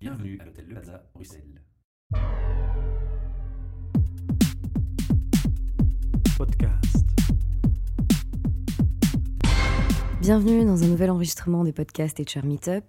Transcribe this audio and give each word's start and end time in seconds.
Bienvenue 0.00 0.38
à 0.40 0.46
l'hôtel 0.46 0.64
Le 0.66 0.76
Plaza, 0.76 1.04
Bruxelles. 1.12 1.60
Podcast. 6.38 7.06
Bienvenue 10.22 10.64
dans 10.64 10.82
un 10.82 10.86
nouvel 10.86 11.10
enregistrement 11.10 11.64
des 11.64 11.74
podcasts 11.74 12.18
HR 12.18 12.46
Meetup 12.46 12.86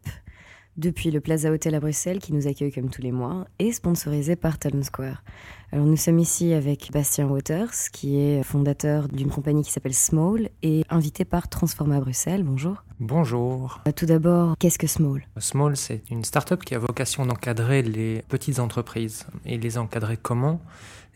depuis 0.78 1.12
le 1.12 1.20
Plaza 1.20 1.52
Hotel 1.52 1.76
à 1.76 1.80
Bruxelles 1.80 2.20
qui 2.20 2.34
nous 2.34 2.48
accueille 2.48 2.72
comme 2.72 2.90
tous 2.90 3.02
les 3.02 3.12
mois 3.12 3.46
et 3.60 3.72
sponsorisé 3.72 4.36
par 4.36 4.58
Talon 4.58 4.84
Square. 4.84 5.24
Alors 5.72 5.86
nous 5.86 5.98
sommes 5.98 6.20
ici 6.20 6.54
avec 6.54 6.90
Bastien 6.92 7.28
Waters 7.28 7.72
qui 7.92 8.18
est 8.18 8.44
fondateur 8.44 9.08
d'une 9.08 9.30
compagnie 9.30 9.64
qui 9.64 9.72
s'appelle 9.72 9.94
Small 9.94 10.50
et 10.64 10.84
invité 10.90 11.26
par 11.26 11.48
Transforma 11.50 12.00
Bruxelles. 12.00 12.44
Bonjour. 12.44 12.84
Bonjour. 13.00 13.82
Euh, 13.88 13.92
Tout 13.92 14.06
d'abord, 14.06 14.56
qu'est-ce 14.60 14.78
que 14.78 14.88
Small? 14.88 15.24
Small, 15.38 15.78
c'est 15.78 16.04
une 16.10 16.24
start-up 16.24 16.64
qui 16.64 16.76
a 16.76 16.80
vocation 16.80 17.26
d'encadrer 17.26 17.82
les 17.82 18.24
petites 18.28 18.60
entreprises. 18.60 19.26
Et 19.46 19.58
les 19.58 19.78
encadrer 19.78 20.18
comment? 20.18 20.62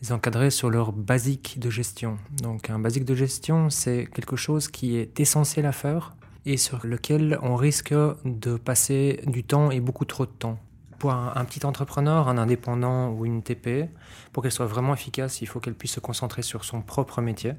Les 0.02 0.12
encadrer 0.12 0.50
sur 0.50 0.68
leur 0.68 0.92
basique 0.92 1.58
de 1.58 1.70
gestion. 1.70 2.18
Donc 2.42 2.70
un 2.70 2.78
basique 2.78 3.04
de 3.04 3.14
gestion, 3.14 3.70
c'est 3.70 4.06
quelque 4.12 4.36
chose 4.36 4.68
qui 4.68 4.96
est 4.96 5.18
essentiel 5.20 5.64
à 5.66 5.72
faire 5.72 6.14
et 6.46 6.56
sur 6.56 6.86
lequel 6.86 7.38
on 7.42 7.56
risque 7.56 7.92
de 8.24 8.56
passer 8.56 9.20
du 9.26 9.44
temps 9.44 9.70
et 9.70 9.80
beaucoup 9.80 10.04
trop 10.04 10.24
de 10.24 10.30
temps. 10.30 10.58
Pour 10.98 11.12
un, 11.12 11.44
petit 11.44 11.66
entrepreneur, 11.66 12.28
un 12.28 12.38
indépendant 12.38 13.10
ou 13.10 13.26
une 13.26 13.42
TPE, 13.42 13.88
pour 14.32 14.42
qu'elle 14.42 14.52
soit 14.52 14.66
vraiment 14.66 14.94
efficace, 14.94 15.42
il 15.42 15.46
faut 15.46 15.60
qu'elle 15.60 15.74
puisse 15.74 15.92
se 15.92 16.00
concentrer 16.00 16.40
sur 16.40 16.64
son 16.64 16.80
propre 16.80 17.20
métier. 17.20 17.52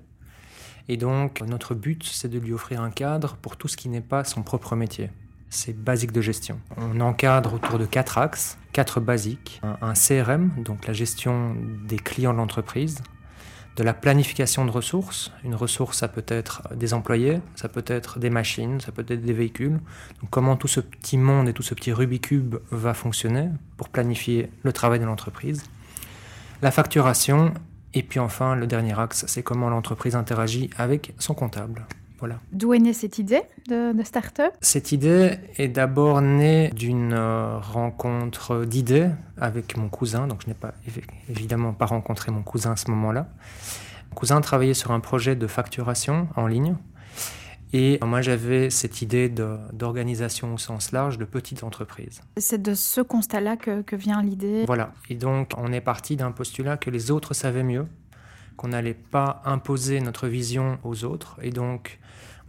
Et 0.88 0.98
donc, 0.98 1.42
notre 1.42 1.76
but, 1.76 2.04
c'est 2.04 2.30
de 2.30 2.40
lui 2.40 2.54
offrir 2.54 2.82
un 2.82 2.90
cadre 2.90 3.36
pour 3.36 3.58
tout 3.58 3.68
ce 3.68 3.78
qui 3.78 3.90
n'est 3.90 4.02
pas 4.02 4.24
son 4.24 4.42
propre 4.42 4.76
métier. 4.76 5.12
C'est 5.50 5.78
basique 5.78 6.12
de 6.12 6.22
gestion. 6.22 6.60
On 6.78 7.00
encadre 7.00 7.54
autour 7.54 7.78
de 7.78 7.86
quatre 7.86 8.18
axes, 8.18 8.58
quatre 8.74 9.00
basiques. 9.00 9.62
Un 9.82 9.94
CRM, 9.94 10.52
donc 10.64 10.88
la 10.88 10.94
gestion 10.94 11.56
des 11.86 11.98
clients 11.98 12.34
de 12.34 12.38
l'entreprise, 12.38 13.02
de 13.78 13.84
la 13.84 13.94
planification 13.94 14.66
de 14.66 14.72
ressources. 14.72 15.32
Une 15.44 15.56
ressource, 15.56 16.00
ça 16.00 16.08
peut 16.08 16.26
être 16.28 16.64
des 16.76 16.94
employés, 16.96 17.40
ça 17.56 17.70
peut 17.70 17.86
être 17.86 18.20
des 18.20 18.32
machines, 18.32 18.82
ça 18.82 18.92
peut 18.92 19.06
être 19.08 19.22
des 19.22 19.34
véhicules. 19.34 19.80
Comment 20.32 20.58
tout 20.58 20.68
ce 20.68 20.80
petit 20.80 21.18
monde 21.18 21.48
et 21.48 21.54
tout 21.54 21.64
ce 21.64 21.76
petit 21.76 21.94
Rubik's 21.94 22.28
Cube 22.28 22.56
va 22.72 22.96
fonctionner 22.96 23.50
pour 23.78 23.90
planifier 23.90 24.50
le 24.64 24.74
travail 24.74 25.00
de 25.00 25.06
l'entreprise. 25.06 25.64
La 26.64 26.72
facturation, 26.72 27.54
et 27.94 28.02
puis 28.02 28.20
enfin, 28.20 28.56
le 28.56 28.66
dernier 28.66 29.00
axe, 29.00 29.26
c'est 29.28 29.44
comment 29.44 29.70
l'entreprise 29.70 30.16
interagit 30.16 30.72
avec 30.78 31.14
son 31.20 31.36
comptable. 31.36 31.86
Voilà. 32.20 32.40
D'où 32.52 32.74
est 32.74 32.80
née 32.80 32.94
cette 32.94 33.20
idée 33.20 33.42
de, 33.70 33.94
de 33.94 34.04
start-up? 34.04 34.52
Cette 34.62 34.92
idée 34.92 35.38
est 35.58 35.68
d'abord 35.68 36.22
née 36.22 36.70
d'une 36.70 37.14
euh, 37.14 37.60
rencontre 37.60 38.66
d'idées 38.66 39.10
avec 39.40 39.78
mon 39.78 39.88
cousin. 39.90 40.28
Donc, 40.28 40.42
je 40.44 40.48
n'ai 40.48 40.56
pas 40.56 40.74
évi- 40.88 41.04
évidemment 41.30 41.74
pas 41.74 41.86
rencontré 41.86 42.32
mon 42.32 42.42
cousin 42.42 42.72
à 42.72 42.76
ce 42.76 42.90
moment-là. 42.92 43.28
Mon 44.10 44.16
cousin 44.16 44.42
travaillait 44.42 44.74
sur 44.74 44.92
un 44.92 45.00
projet 45.00 45.36
de 45.36 45.46
facturation 45.48 46.28
en 46.36 46.48
ligne. 46.48 46.76
Et 47.74 48.00
moi, 48.02 48.22
j'avais 48.22 48.70
cette 48.70 49.02
idée 49.02 49.28
d'organisation 49.74 50.54
au 50.54 50.58
sens 50.58 50.94
large 50.94 51.18
de 51.18 51.26
petites 51.26 51.64
entreprises. 51.64 52.22
C'est 52.38 52.62
de 52.62 52.74
ce 52.74 53.02
constat-là 53.02 53.58
que, 53.58 53.82
que 53.82 53.96
vient 53.98 54.24
l'idée. 54.24 54.64
Voilà. 54.66 54.94
Et 55.10 55.16
donc, 55.16 55.52
on 55.58 55.74
est 55.74 55.82
parti 55.82 56.16
d'un 56.16 56.32
postulat 56.32 56.78
que 56.78 56.90
les 56.90 57.12
autres 57.12 57.34
savaient 57.34 57.64
mieux, 57.66 57.86
qu'on 58.58 58.70
n'allait 58.70 58.94
pas 58.94 59.42
imposer 59.46 60.02
notre 60.02 60.28
vision 60.28 60.80
aux 60.84 61.06
autres. 61.06 61.38
Et 61.42 61.52
donc, 61.52 62.00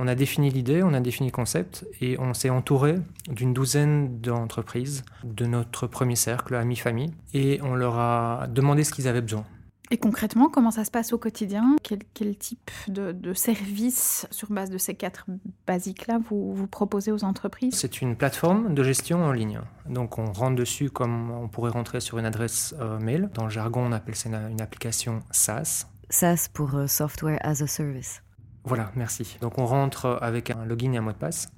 on 0.01 0.09
a 0.09 0.15
défini 0.15 0.51
l'idée, 0.51 0.83
on 0.83 0.95
a 0.95 1.01
défini 1.01 1.29
le 1.29 1.35
concept, 1.35 1.87
et 2.01 2.19
on 2.19 2.33
s'est 2.33 2.51
entouré 2.51 2.97
d'une 3.29 3.53
douzaine 3.53 4.21
d'entreprises 4.21 5.05
de 5.25 5.45
notre 5.47 5.87
premier 5.87 6.17
cercle, 6.17 6.55
amis, 6.55 6.77
famille, 6.77 7.13
et 7.35 7.61
on 7.63 7.75
leur 7.75 7.99
a 7.99 8.47
demandé 8.49 8.85
ce 8.85 8.93
qu'ils 8.93 9.09
avaient 9.09 9.21
besoin. 9.23 9.45
Et 9.91 9.97
concrètement, 9.97 10.51
comment 10.51 10.71
ça 10.71 10.85
se 10.85 10.91
passe 10.91 11.15
au 11.15 11.19
quotidien? 11.19 11.77
Quel, 11.83 12.01
quel 12.13 12.37
type 12.37 12.71
de, 12.89 13.11
de 13.11 13.33
service 13.33 14.27
sur 14.31 14.53
base 14.53 14.69
de 14.69 14.77
ces 14.77 14.95
quatre 14.95 15.25
basiques-là 15.67 16.21
vous, 16.29 16.53
vous 16.55 16.67
proposez 16.67 17.11
aux 17.11 17.25
entreprises? 17.25 17.75
C'est 17.75 18.03
une 18.03 18.15
plateforme 18.15 18.75
de 18.75 18.83
gestion 18.83 19.25
en 19.25 19.33
ligne. 19.33 19.61
Donc, 19.89 20.19
on 20.19 20.31
rentre 20.31 20.57
dessus 20.57 20.91
comme 20.91 21.31
on 21.31 21.49
pourrait 21.49 21.71
rentrer 21.71 22.01
sur 22.01 22.19
une 22.19 22.27
adresse 22.27 22.75
euh, 22.81 22.99
mail. 22.99 23.31
Dans 23.33 23.45
le 23.45 23.51
jargon, 23.51 23.87
on 23.87 23.93
appelle 23.93 24.15
ça 24.15 24.29
une, 24.29 24.53
une 24.53 24.61
application 24.61 25.21
SaaS. 25.31 25.87
SaaS 26.11 26.49
pour 26.53 26.75
euh, 26.75 26.87
Software 26.87 27.39
as 27.43 27.63
a 27.63 27.67
Service. 27.67 28.23
Voilà, 28.65 28.93
merci. 28.97 29.37
Donc 29.41 29.59
on 29.59 29.67
rentre 29.67 30.19
avec 30.21 30.51
un 30.51 30.65
login 30.65 30.93
et 30.93 30.99
un 30.99 31.03
mot 31.03 31.13
de 31.13 31.17
passe 31.17 31.49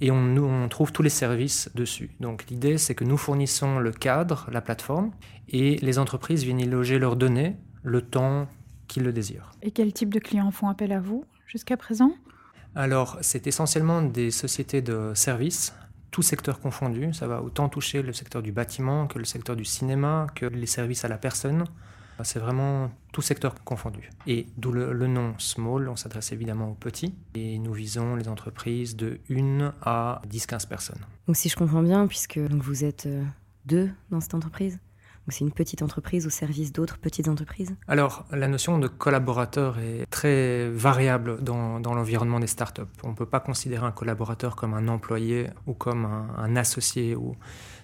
et 0.00 0.10
on, 0.10 0.20
nous, 0.20 0.44
on 0.44 0.68
trouve 0.68 0.92
tous 0.92 1.02
les 1.02 1.10
services 1.10 1.70
dessus. 1.74 2.10
Donc 2.20 2.46
l'idée, 2.50 2.78
c'est 2.78 2.94
que 2.94 3.04
nous 3.04 3.16
fournissons 3.16 3.78
le 3.78 3.92
cadre, 3.92 4.48
la 4.52 4.60
plateforme, 4.60 5.12
et 5.48 5.76
les 5.76 5.98
entreprises 5.98 6.44
viennent 6.44 6.60
y 6.60 6.66
loger 6.66 6.98
leurs 6.98 7.16
données 7.16 7.56
le 7.82 8.02
temps 8.02 8.48
qu'ils 8.88 9.04
le 9.04 9.12
désirent. 9.12 9.52
Et 9.62 9.70
quel 9.70 9.92
type 9.92 10.12
de 10.12 10.18
clients 10.18 10.50
font 10.50 10.68
appel 10.68 10.92
à 10.92 11.00
vous 11.00 11.24
jusqu'à 11.46 11.76
présent? 11.76 12.12
Alors, 12.74 13.18
c'est 13.20 13.46
essentiellement 13.46 14.02
des 14.02 14.30
sociétés 14.30 14.82
de 14.82 15.12
services, 15.14 15.74
tous 16.10 16.22
secteurs 16.22 16.60
confondus. 16.60 17.14
Ça 17.14 17.28
va 17.28 17.40
autant 17.40 17.68
toucher 17.68 18.02
le 18.02 18.12
secteur 18.12 18.42
du 18.42 18.52
bâtiment 18.52 19.06
que 19.06 19.18
le 19.18 19.24
secteur 19.24 19.54
du 19.54 19.64
cinéma, 19.64 20.26
que 20.34 20.46
les 20.46 20.66
services 20.66 21.04
à 21.04 21.08
la 21.08 21.18
personne. 21.18 21.64
C'est 22.22 22.38
vraiment 22.38 22.90
tout 23.12 23.22
secteur 23.22 23.54
confondu. 23.64 24.10
Et 24.26 24.46
d'où 24.56 24.72
le, 24.72 24.92
le 24.92 25.06
nom 25.06 25.34
Small, 25.38 25.88
on 25.88 25.96
s'adresse 25.96 26.32
évidemment 26.32 26.70
aux 26.70 26.74
petits. 26.74 27.14
Et 27.34 27.58
nous 27.58 27.72
visons 27.72 28.14
les 28.16 28.28
entreprises 28.28 28.96
de 28.96 29.20
1 29.30 29.74
à 29.82 30.22
10-15 30.28 30.68
personnes. 30.68 31.00
Donc 31.26 31.36
si 31.36 31.48
je 31.48 31.56
comprends 31.56 31.82
bien, 31.82 32.06
puisque 32.06 32.38
donc, 32.38 32.62
vous 32.62 32.84
êtes 32.84 33.06
euh, 33.06 33.24
deux 33.66 33.90
dans 34.10 34.20
cette 34.20 34.34
entreprise, 34.34 34.78
c'est 35.28 35.40
une 35.40 35.52
petite 35.52 35.82
entreprise 35.82 36.26
au 36.26 36.30
service 36.30 36.72
d'autres 36.72 36.98
petites 36.98 37.28
entreprises? 37.28 37.74
Alors, 37.88 38.26
la 38.30 38.46
notion 38.46 38.78
de 38.78 38.88
collaborateur 38.88 39.78
est 39.78 40.06
très 40.10 40.68
variable 40.68 41.42
dans, 41.42 41.80
dans 41.80 41.94
l'environnement 41.94 42.40
des 42.40 42.46
startups. 42.46 42.82
On 43.02 43.10
ne 43.10 43.14
peut 43.14 43.26
pas 43.26 43.40
considérer 43.40 43.86
un 43.86 43.92
collaborateur 43.92 44.54
comme 44.54 44.74
un 44.74 44.86
employé 44.88 45.48
ou 45.66 45.72
comme 45.72 46.04
un, 46.04 46.28
un 46.36 46.56
associé. 46.56 47.16
Ou... 47.16 47.36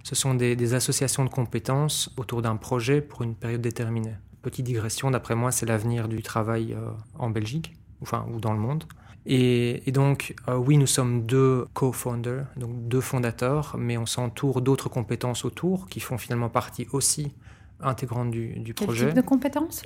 Ce 0.02 0.14
sont 0.14 0.34
des, 0.34 0.56
des 0.56 0.74
associations 0.74 1.24
de 1.24 1.30
compétences 1.30 2.10
autour 2.16 2.42
d'un 2.42 2.56
projet 2.56 3.00
pour 3.00 3.22
une 3.22 3.34
période 3.34 3.60
déterminée. 3.60 4.14
Petite 4.42 4.64
digression, 4.64 5.10
d'après 5.10 5.34
moi, 5.34 5.52
c'est 5.52 5.66
l'avenir 5.66 6.08
du 6.08 6.22
travail 6.22 6.72
euh, 6.72 6.90
en 7.18 7.28
Belgique, 7.30 7.74
enfin, 8.00 8.26
ou 8.32 8.40
dans 8.40 8.52
le 8.54 8.58
monde. 8.58 8.84
Et, 9.26 9.86
et 9.86 9.92
donc, 9.92 10.34
euh, 10.48 10.56
oui, 10.56 10.78
nous 10.78 10.86
sommes 10.86 11.26
deux 11.26 11.66
co-founders, 11.74 12.46
donc 12.56 12.88
deux 12.88 13.02
fondateurs, 13.02 13.76
mais 13.78 13.98
on 13.98 14.06
s'entoure 14.06 14.62
d'autres 14.62 14.88
compétences 14.88 15.44
autour 15.44 15.88
qui 15.88 16.00
font 16.00 16.16
finalement 16.16 16.48
partie 16.48 16.86
aussi 16.92 17.34
intégrante 17.80 18.30
du, 18.30 18.58
du 18.60 18.72
Quel 18.72 18.86
projet. 18.86 19.06
type 19.08 19.16
de 19.16 19.20
compétences? 19.20 19.82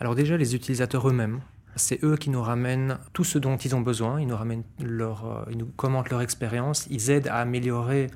Alors 0.00 0.14
déjà, 0.14 0.38
les 0.38 0.54
utilisateurs 0.54 1.06
eux-mêmes. 1.06 1.40
C'est 1.76 2.02
eux 2.02 2.16
qui 2.16 2.30
nous 2.30 2.42
ramènent 2.42 2.98
tout 3.12 3.24
ce 3.24 3.38
dont 3.38 3.56
ils 3.56 3.76
ont 3.76 3.82
besoin. 3.82 4.20
Ils 4.20 4.26
nous 4.26 4.36
ramènent 4.36 4.64
leur, 4.82 5.26
euh, 5.26 5.44
ils 5.50 5.58
nous 5.58 5.66
commentent 5.66 6.08
leur 6.10 6.22
expérience. 6.22 6.86
Ils 6.90 7.10
aident 7.10 7.28
à 7.28 7.36
améliorer 7.36 8.08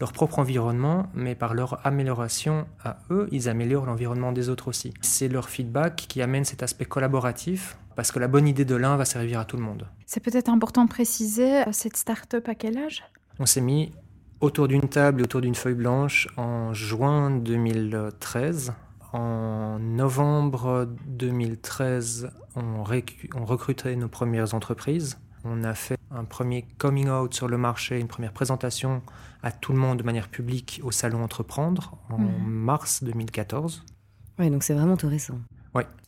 leur 0.00 0.12
propre 0.12 0.38
environnement, 0.38 1.06
mais 1.14 1.34
par 1.34 1.54
leur 1.54 1.84
amélioration 1.86 2.66
à 2.84 2.98
eux, 3.10 3.28
ils 3.32 3.48
améliorent 3.48 3.86
l'environnement 3.86 4.32
des 4.32 4.48
autres 4.48 4.68
aussi. 4.68 4.94
C'est 5.00 5.28
leur 5.28 5.48
feedback 5.48 5.96
qui 5.96 6.22
amène 6.22 6.44
cet 6.44 6.62
aspect 6.62 6.84
collaboratif, 6.84 7.78
parce 7.96 8.12
que 8.12 8.18
la 8.18 8.28
bonne 8.28 8.46
idée 8.46 8.64
de 8.64 8.76
l'un 8.76 8.96
va 8.96 9.04
servir 9.04 9.40
à 9.40 9.44
tout 9.44 9.56
le 9.56 9.62
monde. 9.62 9.88
C'est 10.06 10.20
peut-être 10.20 10.48
important 10.48 10.84
de 10.84 10.88
préciser 10.88 11.62
euh, 11.62 11.72
cette 11.72 11.96
start-up 11.96 12.48
à 12.48 12.54
quel 12.54 12.78
âge? 12.78 13.02
On 13.40 13.46
s'est 13.46 13.60
mis 13.60 13.92
autour 14.40 14.68
d'une 14.68 14.88
table 14.88 15.20
et 15.20 15.24
autour 15.24 15.40
d'une 15.40 15.54
feuille 15.54 15.74
blanche 15.74 16.28
en 16.36 16.72
juin 16.72 17.30
2013. 17.30 18.72
En 19.12 19.78
novembre 19.80 20.88
2013, 21.06 22.30
on, 22.56 22.84
on 23.34 23.44
recrutait 23.44 23.96
nos 23.96 24.08
premières 24.08 24.54
entreprises. 24.54 25.18
On 25.50 25.64
a 25.64 25.74
fait 25.74 25.96
un 26.10 26.24
premier 26.24 26.66
coming 26.78 27.08
out 27.08 27.32
sur 27.34 27.48
le 27.48 27.56
marché, 27.58 27.98
une 27.98 28.08
première 28.08 28.32
présentation 28.32 29.02
à 29.42 29.50
tout 29.50 29.72
le 29.72 29.78
monde 29.78 29.98
de 29.98 30.02
manière 30.02 30.28
publique 30.28 30.80
au 30.84 30.90
salon 30.90 31.22
Entreprendre 31.22 31.96
en 32.10 32.18
Mhm. 32.18 32.46
mars 32.46 33.02
2014. 33.02 33.84
Ouais, 34.38 34.50
donc 34.50 34.62
c'est 34.62 34.74
vraiment 34.74 34.96
tout 34.96 35.08
récent. 35.08 35.38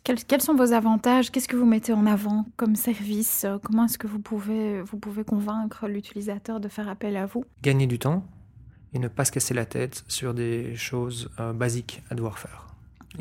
quels, 0.03 0.25
quels 0.25 0.41
sont 0.41 0.55
vos 0.55 0.73
avantages? 0.73 1.31
Qu'est-ce 1.31 1.47
que 1.47 1.57
vous 1.57 1.67
mettez 1.67 1.93
en 1.93 2.07
avant 2.07 2.47
comme 2.57 2.75
service? 2.75 3.45
Comment 3.63 3.85
est-ce 3.85 3.99
que 3.99 4.07
vous 4.07 4.19
pouvez, 4.19 4.81
vous 4.81 4.97
pouvez 4.99 5.25
convaincre 5.25 5.87
l'utilisateur 5.89 6.59
de 6.59 6.69
faire 6.69 6.89
appel 6.89 7.17
à 7.19 7.27
vous? 7.27 7.45
Gagner 7.63 7.87
du 7.87 7.99
temps 7.99 8.25
et 8.95 8.99
ne 8.99 9.09
pas 9.09 9.25
se 9.27 9.31
casser 9.33 9.53
la 9.53 9.67
tête 9.67 10.03
sur 10.09 10.33
des 10.33 10.75
choses 10.75 11.31
euh, 11.39 11.53
basiques 11.53 12.03
à 12.11 12.15
devoir 12.15 12.39
faire. 12.39 12.67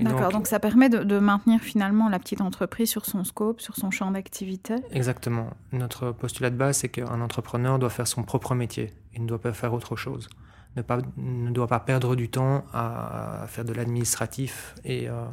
D'accord, 0.04 0.22
donc- 0.22 0.32
donc 0.34 0.48
ça 0.48 0.60
permet 0.60 0.90
de, 0.90 1.04
de 1.04 1.20
maintenir 1.20 1.60
finalement 1.60 2.10
la 2.10 2.20
petite 2.20 2.42
entreprise 2.42 2.90
sur 2.90 3.06
son 3.06 3.24
scope, 3.24 3.62
sur 3.62 3.76
son 3.76 3.92
champ 3.92 4.12
d'activité. 4.12 4.76
Exactement. 4.92 5.50
Notre 5.72 6.12
postulat 6.12 6.50
de 6.50 6.56
base, 6.56 6.78
c'est 6.78 6.90
qu'un 6.90 7.22
entrepreneur 7.22 7.80
doit 7.80 7.90
faire 7.90 8.08
son 8.08 8.24
propre 8.24 8.56
métier. 8.56 8.94
Il 9.16 9.24
ne 9.24 9.28
doit 9.28 9.42
pas 9.42 9.54
faire 9.54 9.74
autre 9.74 9.96
chose. 9.96 10.30
Ne, 10.76 10.84
pas, 10.84 11.00
ne 11.18 11.50
doit 11.52 11.68
pas 11.68 11.80
perdre 11.80 12.16
du 12.16 12.30
temps 12.30 12.64
à, 12.74 13.46
faire 13.48 13.66
de 13.66 13.74
l'administratif 13.74 14.76
et 14.86 15.10
euh, 15.10 15.26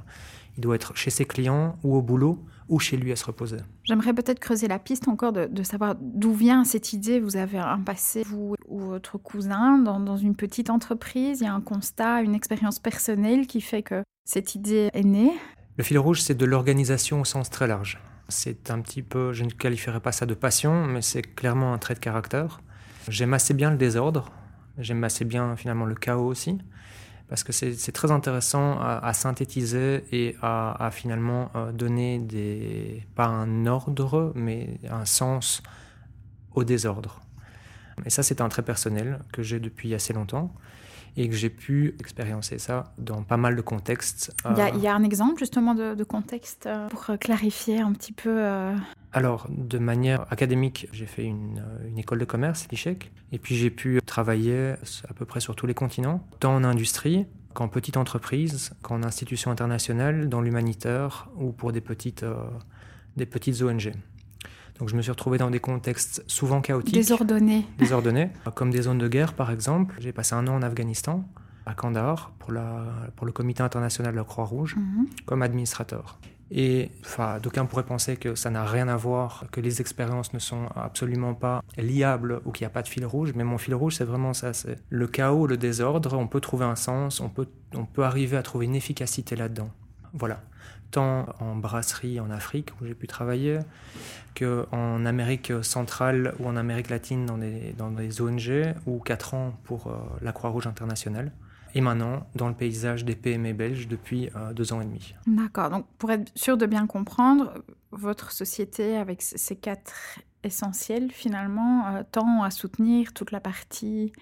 Il 0.56 0.62
doit 0.62 0.74
être 0.74 0.96
chez 0.96 1.10
ses 1.10 1.26
clients 1.26 1.76
ou 1.84 1.94
au 1.94 2.00
boulot 2.00 2.42
ou 2.68 2.78
chez 2.78 2.96
lui 2.96 3.12
à 3.12 3.16
se 3.16 3.26
reposer. 3.26 3.58
J'aimerais 3.84 4.14
peut-être 4.14 4.40
creuser 4.40 4.66
la 4.66 4.78
piste 4.78 5.08
encore 5.08 5.32
de, 5.32 5.62
savoir 5.62 5.94
d'où 6.00 6.32
vient 6.32 6.64
cette 6.64 6.92
idée. 6.94 7.20
Vous 7.20 7.36
avez 7.36 7.58
un 7.58 7.80
passé, 7.80 8.22
vous 8.24 8.54
ou 8.66 8.80
votre 8.80 9.18
cousin, 9.18 9.78
dans, 9.78 10.00
dans 10.00 10.16
une 10.16 10.34
petite 10.34 10.70
entreprise. 10.70 11.40
Il 11.42 11.44
y 11.44 11.46
a 11.46 11.54
un 11.54 11.60
constat, 11.60 12.22
une 12.22 12.34
expérience 12.34 12.78
personnelle 12.78 13.46
qui 13.46 13.60
fait 13.60 13.82
que 13.82 14.02
cette 14.26 14.56
idée 14.56 14.90
est 14.93 15.05
née. 15.05 15.32
Le 15.78 15.84
fil 15.84 15.99
rouge, 15.99 16.20
c'est 16.20 16.34
de 16.34 16.44
l'organisation 16.44 17.20
au 17.20 17.25
sens 17.25 17.49
très 17.49 17.67
large. 17.67 17.99
C'est 18.28 18.70
un 18.70 18.81
petit 18.81 19.02
peu, 19.02 19.32
je 19.32 19.44
ne 19.44 19.50
qualifierais 19.50 20.00
pas 20.00 20.12
ça 20.12 20.26
de 20.26 20.34
passion, 20.34 20.84
mais 20.84 21.00
c'est 21.00 21.23
clairement 21.23 21.73
un 21.73 21.78
trait 21.78 21.94
de 21.94 22.00
caractère. 22.00 22.61
J'aime 23.08 23.32
assez 23.34 23.55
bien 23.55 23.70
le 23.70 23.76
désordre, 23.76 24.32
j'aime 24.78 25.05
assez 25.05 25.25
bien 25.25 25.55
finalement 25.55 25.87
le 25.87 25.94
chaos 25.94 26.26
aussi 26.26 26.58
parce 27.28 27.43
que 27.43 27.52
c'est 27.52 27.93
très 27.93 28.12
intéressant 28.12 28.78
à, 28.81 29.12
synthétiser 29.12 30.05
et 30.12 30.37
à, 30.43 30.90
finalement 30.93 31.50
euh, 31.56 31.73
donner 31.73 32.20
des, 32.20 33.05
pas 33.17 33.26
un 33.26 33.67
ordre, 33.67 34.32
mais 34.37 34.78
un 34.88 35.05
sens 35.05 35.61
au 36.55 36.62
désordre. 36.62 37.20
Et 38.05 38.11
ça, 38.11 38.23
c'est 38.23 38.40
un 38.40 38.49
trait 38.49 38.62
personnel 38.62 39.19
que 39.32 39.43
j'ai 39.43 39.58
depuis 39.58 39.93
assez 39.93 40.12
longtemps 40.12 40.55
et 41.16 41.28
que 41.28 41.34
j'ai 41.34 41.50
pu 41.50 41.94
expérimenter 41.98 42.58
ça 42.58 42.92
dans 42.98 43.22
pas 43.22 43.36
mal 43.36 43.56
de 43.56 43.62
contextes. 43.62 44.34
Il 44.50 44.82
y, 44.82 44.86
a, 44.86 44.94
un 44.94 45.04
exemple 45.04 45.38
justement 45.38 45.74
de, 45.74 46.04
contexte 46.04 46.66
euh, 46.66 46.88
pour 46.88 47.06
clarifier 47.18 47.80
un 47.80 47.92
petit 47.92 48.12
peu 48.12 48.30
euh, 48.30 48.76
alors, 49.16 49.46
de 49.48 49.78
manière 49.78 50.30
académique, 50.30 50.88
j'ai 50.92 51.06
fait 51.06 51.24
une, 51.24 51.58
euh, 51.58 51.96
école 51.96 52.18
de 52.18 52.26
commerce, 52.26 52.68
l'ICHEC, 52.70 53.10
et 53.32 53.38
puis 53.38 53.56
j'ai 53.56 53.70
pu 53.70 53.98
travailler 54.04 54.74
à 55.08 55.14
peu 55.14 55.24
près 55.24 55.40
sur 55.40 55.56
tous 55.56 55.66
les 55.66 55.72
continents, 55.72 56.22
tant 56.38 56.54
en 56.54 56.64
industrie 56.64 57.24
qu'en 57.54 57.68
petite 57.68 57.96
entreprise, 57.96 58.74
qu'en 58.82 59.02
institution 59.02 59.50
internationale, 59.50 60.28
dans 60.28 60.42
l'humanitaire 60.42 61.30
ou 61.38 61.52
pour 61.52 61.72
des 61.72 61.80
petites, 61.80 62.24
euh, 62.24 62.36
des 63.16 63.24
petites 63.24 63.62
ONG. 63.62 63.94
Donc 64.78 64.88
je 64.88 64.96
me 64.96 65.02
suis 65.02 65.11
retrouvé 65.11 65.38
dans 65.38 65.50
des 65.50 65.61
contextes 65.61 66.23
souvent 66.26 66.61
chaotiques. 66.61 66.94
Désordonnés. 66.94 67.67
Désordonnés, 67.78 68.31
comme 68.55 68.70
des 68.70 68.82
zones 68.82 68.99
de 68.99 69.08
guerre 69.08 69.32
par 69.32 69.50
exemple. 69.50 69.96
J'ai 69.99 70.12
passé 70.12 70.34
un 70.34 70.46
an 70.46 70.55
en 70.55 70.62
Afghanistan, 70.62 71.25
à 71.64 71.75
Kandahar, 71.75 72.32
pour, 72.38 72.52
la, 72.52 72.84
pour 73.17 73.26
le 73.26 73.32
comité 73.32 73.62
international 73.62 74.12
de 74.12 74.17
la 74.19 74.25
Croix-Rouge, 74.25 74.76
mhm. 74.76 75.06
comme 75.25 75.43
administrateur. 75.43 76.19
Et 76.50 76.93
enfin, 77.00 77.38
d'aucuns 77.40 77.67
pourraient 77.67 77.87
penser 77.87 78.17
que 78.17 78.37
ça 78.37 78.50
n'a 78.50 78.64
rien 78.64 78.87
à 78.87 78.96
voir, 78.96 79.46
que 79.50 79.61
les 79.61 79.81
expériences 79.81 80.32
ne 80.32 80.38
sont 80.38 80.67
absolument 80.76 81.34
pas 81.34 81.62
liables 81.76 82.40
ou 82.44 82.52
qu'il 82.52 82.64
n'y 82.64 82.69
a 82.69 82.70
pas 82.70 82.82
de 82.82 82.88
fil 82.88 83.05
rouge. 83.05 83.32
Mais 83.34 83.43
mon 83.43 83.58
fil 83.58 83.75
rouge, 83.75 83.96
c'est 83.96 84.05
vraiment 84.05 84.32
ça 84.32 84.52
c'est 84.52 84.78
le 84.88 85.06
chaos, 85.08 85.49
le 85.49 85.56
désordre. 85.56 86.17
On 86.17 86.28
peut 86.28 86.40
trouver 86.40 86.64
un 86.64 86.76
sens, 86.76 87.20
on 87.20 87.28
peut, 87.28 87.49
on 87.75 87.84
peut 87.84 88.05
arriver 88.05 88.37
à 88.37 88.43
trouver 88.43 88.67
une 88.67 88.76
efficacité 88.76 89.34
là-dedans. 89.34 89.70
Voilà. 90.12 90.40
Tant 90.90 91.26
en 91.40 91.56
brasserie 91.56 92.20
en 92.20 92.30
Afrique, 92.30 92.70
où 92.80 92.86
j'ai 92.86 92.94
pu 92.94 93.06
travailler, 93.06 93.58
qu'en 94.34 95.04
Amérique 95.04 95.52
centrale 95.62 96.34
ou 96.38 96.46
en 96.46 96.56
Amérique 96.56 96.90
latine 96.90 97.26
dans 97.26 97.38
des, 97.38 97.74
dans 97.76 97.90
des 97.90 98.20
ONG, 98.20 98.74
ou 98.86 98.98
quatre 99.00 99.34
ans 99.34 99.54
pour 99.64 99.88
euh, 99.88 99.96
la 100.22 100.32
Croix-Rouge 100.32 100.66
internationale 100.66 101.32
et 101.74 101.82
maintenant 101.82 102.26
dans 102.34 102.48
le 102.48 102.54
paysage 102.54 103.04
des 103.04 103.14
PME 103.14 103.52
belges 103.52 103.86
depuis 103.86 104.30
euh, 104.34 104.54
deux 104.54 104.72
ans 104.72 104.80
et 104.80 104.84
demi. 104.84 105.14
D'accord. 105.26 105.68
Donc, 105.68 105.86
pour 105.98 106.10
être 106.10 106.32
sûr 106.34 106.56
de 106.56 106.64
bien 106.64 106.86
comprendre, 106.86 107.52
votre 107.90 108.32
société, 108.32 108.96
avec 108.96 109.20
ces 109.22 109.56
quatre 109.56 110.18
essentiels, 110.42 111.10
finalement, 111.10 111.86
euh, 111.88 112.02
tend 112.10 112.42
à 112.42 112.50
soutenir 112.50 113.12
toute 113.12 113.30
la 113.30 113.40
partie 113.40 114.12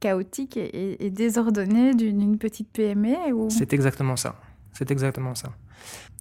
chaotique 0.00 0.56
et, 0.56 1.10
désordonnée 1.10 1.94
d'une 1.94 2.36
petite 2.38 2.70
PME 2.70 3.32
ou... 3.32 3.48
C'est 3.48 3.72
exactement 3.72 4.16
ça. 4.16 4.36
C'est 4.72 4.90
exactement 4.90 5.34
ça. 5.34 5.50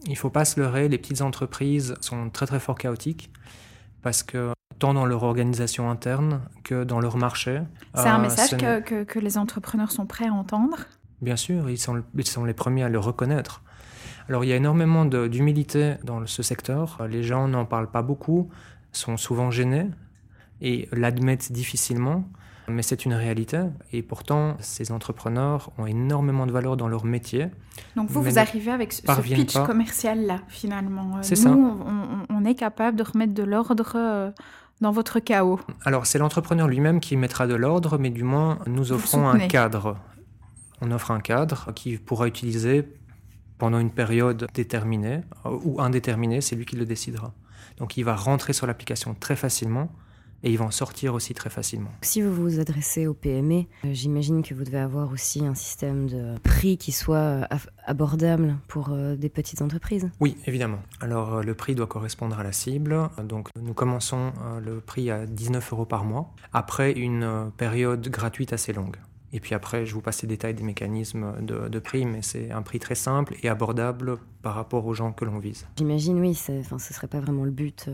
Il 0.06 0.12
ne 0.12 0.18
faut 0.18 0.30
pas 0.30 0.46
se 0.46 0.60
leurrer, 0.60 0.90
les 0.90 0.98
petites 0.98 1.22
entreprises 1.22 1.96
sont 2.02 2.30
très 2.30 2.46
très 2.46 2.60
fort 2.60 2.78
chaotiques 2.78 3.32
parce 4.02 4.24
que 4.24 4.54
tant 4.80 4.94
dans 4.94 5.06
leur 5.06 5.24
organisation 5.24 5.90
interne 5.90 6.42
que 6.64 6.84
dans 6.84 7.00
leur 7.00 7.18
marché. 7.18 7.62
C'est 7.96 8.08
un 8.08 8.20
euh, 8.20 8.22
message 8.22 8.58
que, 8.58 9.04
que, 9.04 9.20
les 9.20 9.38
entrepreneurs 9.38 9.92
sont 9.92 10.06
prêts 10.06 10.28
à 10.28 10.34
entendre? 10.34 10.78
Bien 11.22 11.38
sûr, 11.38 11.70
ils 11.70 11.78
sont, 11.78 12.04
ils 12.16 12.28
sont 12.28 12.44
les 12.44 12.54
premiers 12.54 12.84
à 12.84 12.90
le 12.90 13.00
reconnaître. 13.00 13.62
Alors 14.28 14.44
il 14.44 14.50
y 14.50 14.54
a 14.54 14.56
énormément 14.56 15.06
d'humilité 15.06 15.96
dans 16.04 16.26
ce 16.26 16.44
secteur. 16.44 16.98
Les 17.10 17.24
gens 17.24 17.48
n'en 17.48 17.66
parlent 17.66 17.92
pas 17.92 18.02
beaucoup, 18.02 18.50
sont 18.92 19.18
souvent 19.18 19.52
gênés 19.52 19.90
et 20.62 20.88
l'admettent 20.92 21.52
difficilement. 21.52 22.26
Mais 22.68 22.82
c'est 22.82 23.06
une 23.06 23.14
réalité. 23.14 23.60
Et 23.92 24.02
pourtant, 24.02 24.56
ces 24.60 24.92
entrepreneurs 24.92 25.72
ont 25.78 25.86
énormément 25.86 26.46
de 26.46 26.52
valeur 26.52 26.78
dans 26.78 26.88
leur 26.88 27.06
métier. 27.06 27.48
Donc 27.96 28.10
vous, 28.10 28.22
vous 28.22 28.40
arrivez 28.40 28.72
avec 28.72 28.94
ce 28.94 29.02
pitch 29.02 29.58
commercial-là, 29.58 30.42
finalement. 30.48 31.18
C'est 31.22 31.36
ça. 31.36 31.50
On, 31.50 32.26
on, 32.30 32.46
est 32.46 32.56
capable 32.56 32.98
de 32.98 33.04
remettre 33.04 33.34
de 33.34 33.44
l'ordre 33.44 33.94
euh, 33.96 34.32
dans 34.82 34.92
votre 34.92 35.20
chaos 35.20 35.60
Alors, 35.86 36.06
c'est 36.06 36.20
l'entrepreneur 36.20 36.68
lui-même 36.68 37.00
qui 37.00 37.18
mettra 37.18 37.48
de 37.48 37.56
l'ordre, 37.56 37.98
mais 37.98 38.10
du 38.10 38.24
moins, 38.24 38.60
nous 38.68 38.92
offrons 38.92 39.28
un 39.28 39.48
cadre. 39.48 39.98
On 40.82 40.92
offre 40.92 41.12
un 41.12 41.20
cadre 41.20 41.72
qu'il 41.74 42.00
pourra 42.00 42.28
utiliser 42.28 42.88
pendant 43.58 43.80
une 43.80 43.92
période 43.92 44.48
déterminée 44.54 45.22
euh, 45.46 45.58
ou 45.64 45.82
indéterminée, 45.82 46.42
c'est 46.42 46.56
lui 46.56 46.66
qui 46.66 46.76
le 46.76 46.86
décidera. 46.86 47.34
Donc, 47.78 47.98
il 47.98 48.04
va 48.04 48.16
rentrer 48.16 48.54
sur 48.54 48.68
l'application 48.68 49.16
très 49.20 49.36
facilement 49.36 49.90
et 50.44 50.52
ils 50.52 50.58
vont 50.58 50.72
sortir 50.72 51.14
aussi 51.14 51.34
très 51.34 51.50
facilement. 51.50 51.90
Si 52.02 52.22
vous 52.22 52.34
vous 52.34 52.60
adressez 52.60 53.08
aux 53.08 53.14
PME, 53.14 53.66
euh, 53.86 53.94
j'imagine 53.94 54.44
que 54.44 54.54
vous 54.54 54.64
devez 54.64 54.80
avoir 54.80 55.12
aussi 55.12 55.46
un 55.46 55.56
système 55.56 56.08
de 56.08 56.38
prix 56.44 56.78
qui 56.78 56.92
soit 56.92 57.16
euh, 57.16 57.46
abordable 57.86 58.58
pour 58.68 58.90
euh, 58.92 59.16
des 59.16 59.30
petites 59.30 59.62
entreprises. 59.62 60.10
Oui, 60.20 60.38
évidemment. 60.46 60.80
Alors 61.00 61.42
le 61.42 61.54
prix 61.56 61.76
doit 61.76 61.88
correspondre 61.88 62.38
à 62.38 62.44
la 62.44 62.52
cible. 62.52 63.10
Donc 63.24 63.50
nous 63.60 63.74
commençons 63.74 64.34
le 64.64 64.80
prix 64.80 65.10
à 65.10 65.26
19 65.26 65.74
euros 65.74 65.86
par 65.86 66.04
mois, 66.04 66.34
après 66.52 66.92
une 66.92 67.52
période 67.58 68.08
gratuite 68.10 68.54
assez 68.54 68.74
longue. 68.74 68.98
Et 69.32 69.40
puis 69.40 69.56
après, 69.56 69.86
je 69.86 69.94
vous 69.94 70.02
passe 70.02 70.22
les 70.22 70.28
détails 70.28 70.54
des 70.54 70.64
mécanismes 70.64 71.34
de, 71.42 71.68
de 71.68 71.80
prix, 71.80 72.06
mais 72.06 72.22
c'est 72.22 72.52
un 72.52 72.62
prix 72.62 72.80
très 72.80 72.96
simple 72.96 73.36
et 73.42 73.50
abordable 73.50 74.18
par 74.44 74.54
rapport 74.54 74.86
aux 74.86 74.94
gens 74.94 75.12
que 75.12 75.26
l'on 75.26 75.40
vise. 75.40 75.66
J'imagine, 75.78 76.20
oui, 76.20 76.32
enfin, 76.32 76.78
ce 76.78 76.90
ne 76.90 76.94
serait 76.94 77.08
pas 77.08 77.20
vraiment 77.20 77.44
le 77.44 77.52
but 77.52 77.90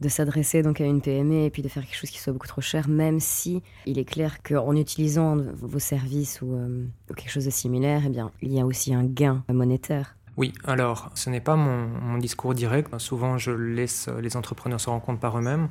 de 0.00 0.08
s'adresser 0.08 0.62
donc 0.62 0.80
à 0.80 0.84
une 0.84 1.00
PME 1.00 1.44
et 1.44 1.50
puis 1.50 1.62
de 1.62 1.68
faire 1.68 1.84
quelque 1.84 1.96
chose 1.96 2.10
qui 2.10 2.18
soit 2.18 2.32
beaucoup 2.32 2.46
trop 2.46 2.60
cher, 2.60 2.88
même 2.88 3.20
si 3.20 3.62
il 3.86 3.98
est 3.98 4.04
clair 4.04 4.42
qu'en 4.42 4.74
utilisant 4.74 5.36
vos 5.36 5.78
services 5.78 6.40
euh, 6.42 6.86
ou, 7.10 7.14
quelque 7.14 7.30
chose 7.30 7.44
de 7.44 7.50
similaire, 7.50 8.02
eh 8.06 8.08
bien, 8.08 8.30
il 8.40 8.52
y 8.52 8.60
a 8.60 8.66
aussi 8.66 8.94
un 8.94 9.04
gain 9.04 9.44
monétaire. 9.52 10.16
Oui, 10.36 10.52
alors 10.64 11.10
ce 11.14 11.28
n'est 11.28 11.40
pas 11.40 11.56
mon, 11.56 12.16
discours 12.18 12.54
direct. 12.54 12.96
Souvent, 12.98 13.36
je 13.36 13.50
laisse 13.50 14.08
les 14.20 14.36
entrepreneurs 14.36 14.80
se 14.80 14.88
rendre 14.88 15.02
compte 15.02 15.20
par 15.20 15.36
eux-mêmes, 15.38 15.68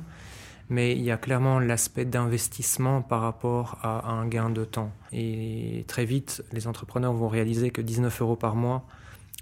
mais 0.68 0.92
il 0.92 1.02
y 1.02 1.10
a 1.10 1.16
clairement 1.16 1.58
l'aspect 1.58 2.04
d'investissement 2.04 3.02
par 3.02 3.22
rapport 3.22 3.78
à 3.82 4.12
un 4.12 4.26
gain 4.26 4.50
de 4.50 4.64
temps. 4.64 4.92
Et 5.12 5.84
très 5.88 6.04
vite, 6.04 6.44
les 6.52 6.68
entrepreneurs 6.68 7.12
vont 7.12 7.28
réaliser 7.28 7.70
que 7.70 7.80
19 7.80 8.22
euros 8.22 8.36
par 8.36 8.54
mois, 8.54 8.86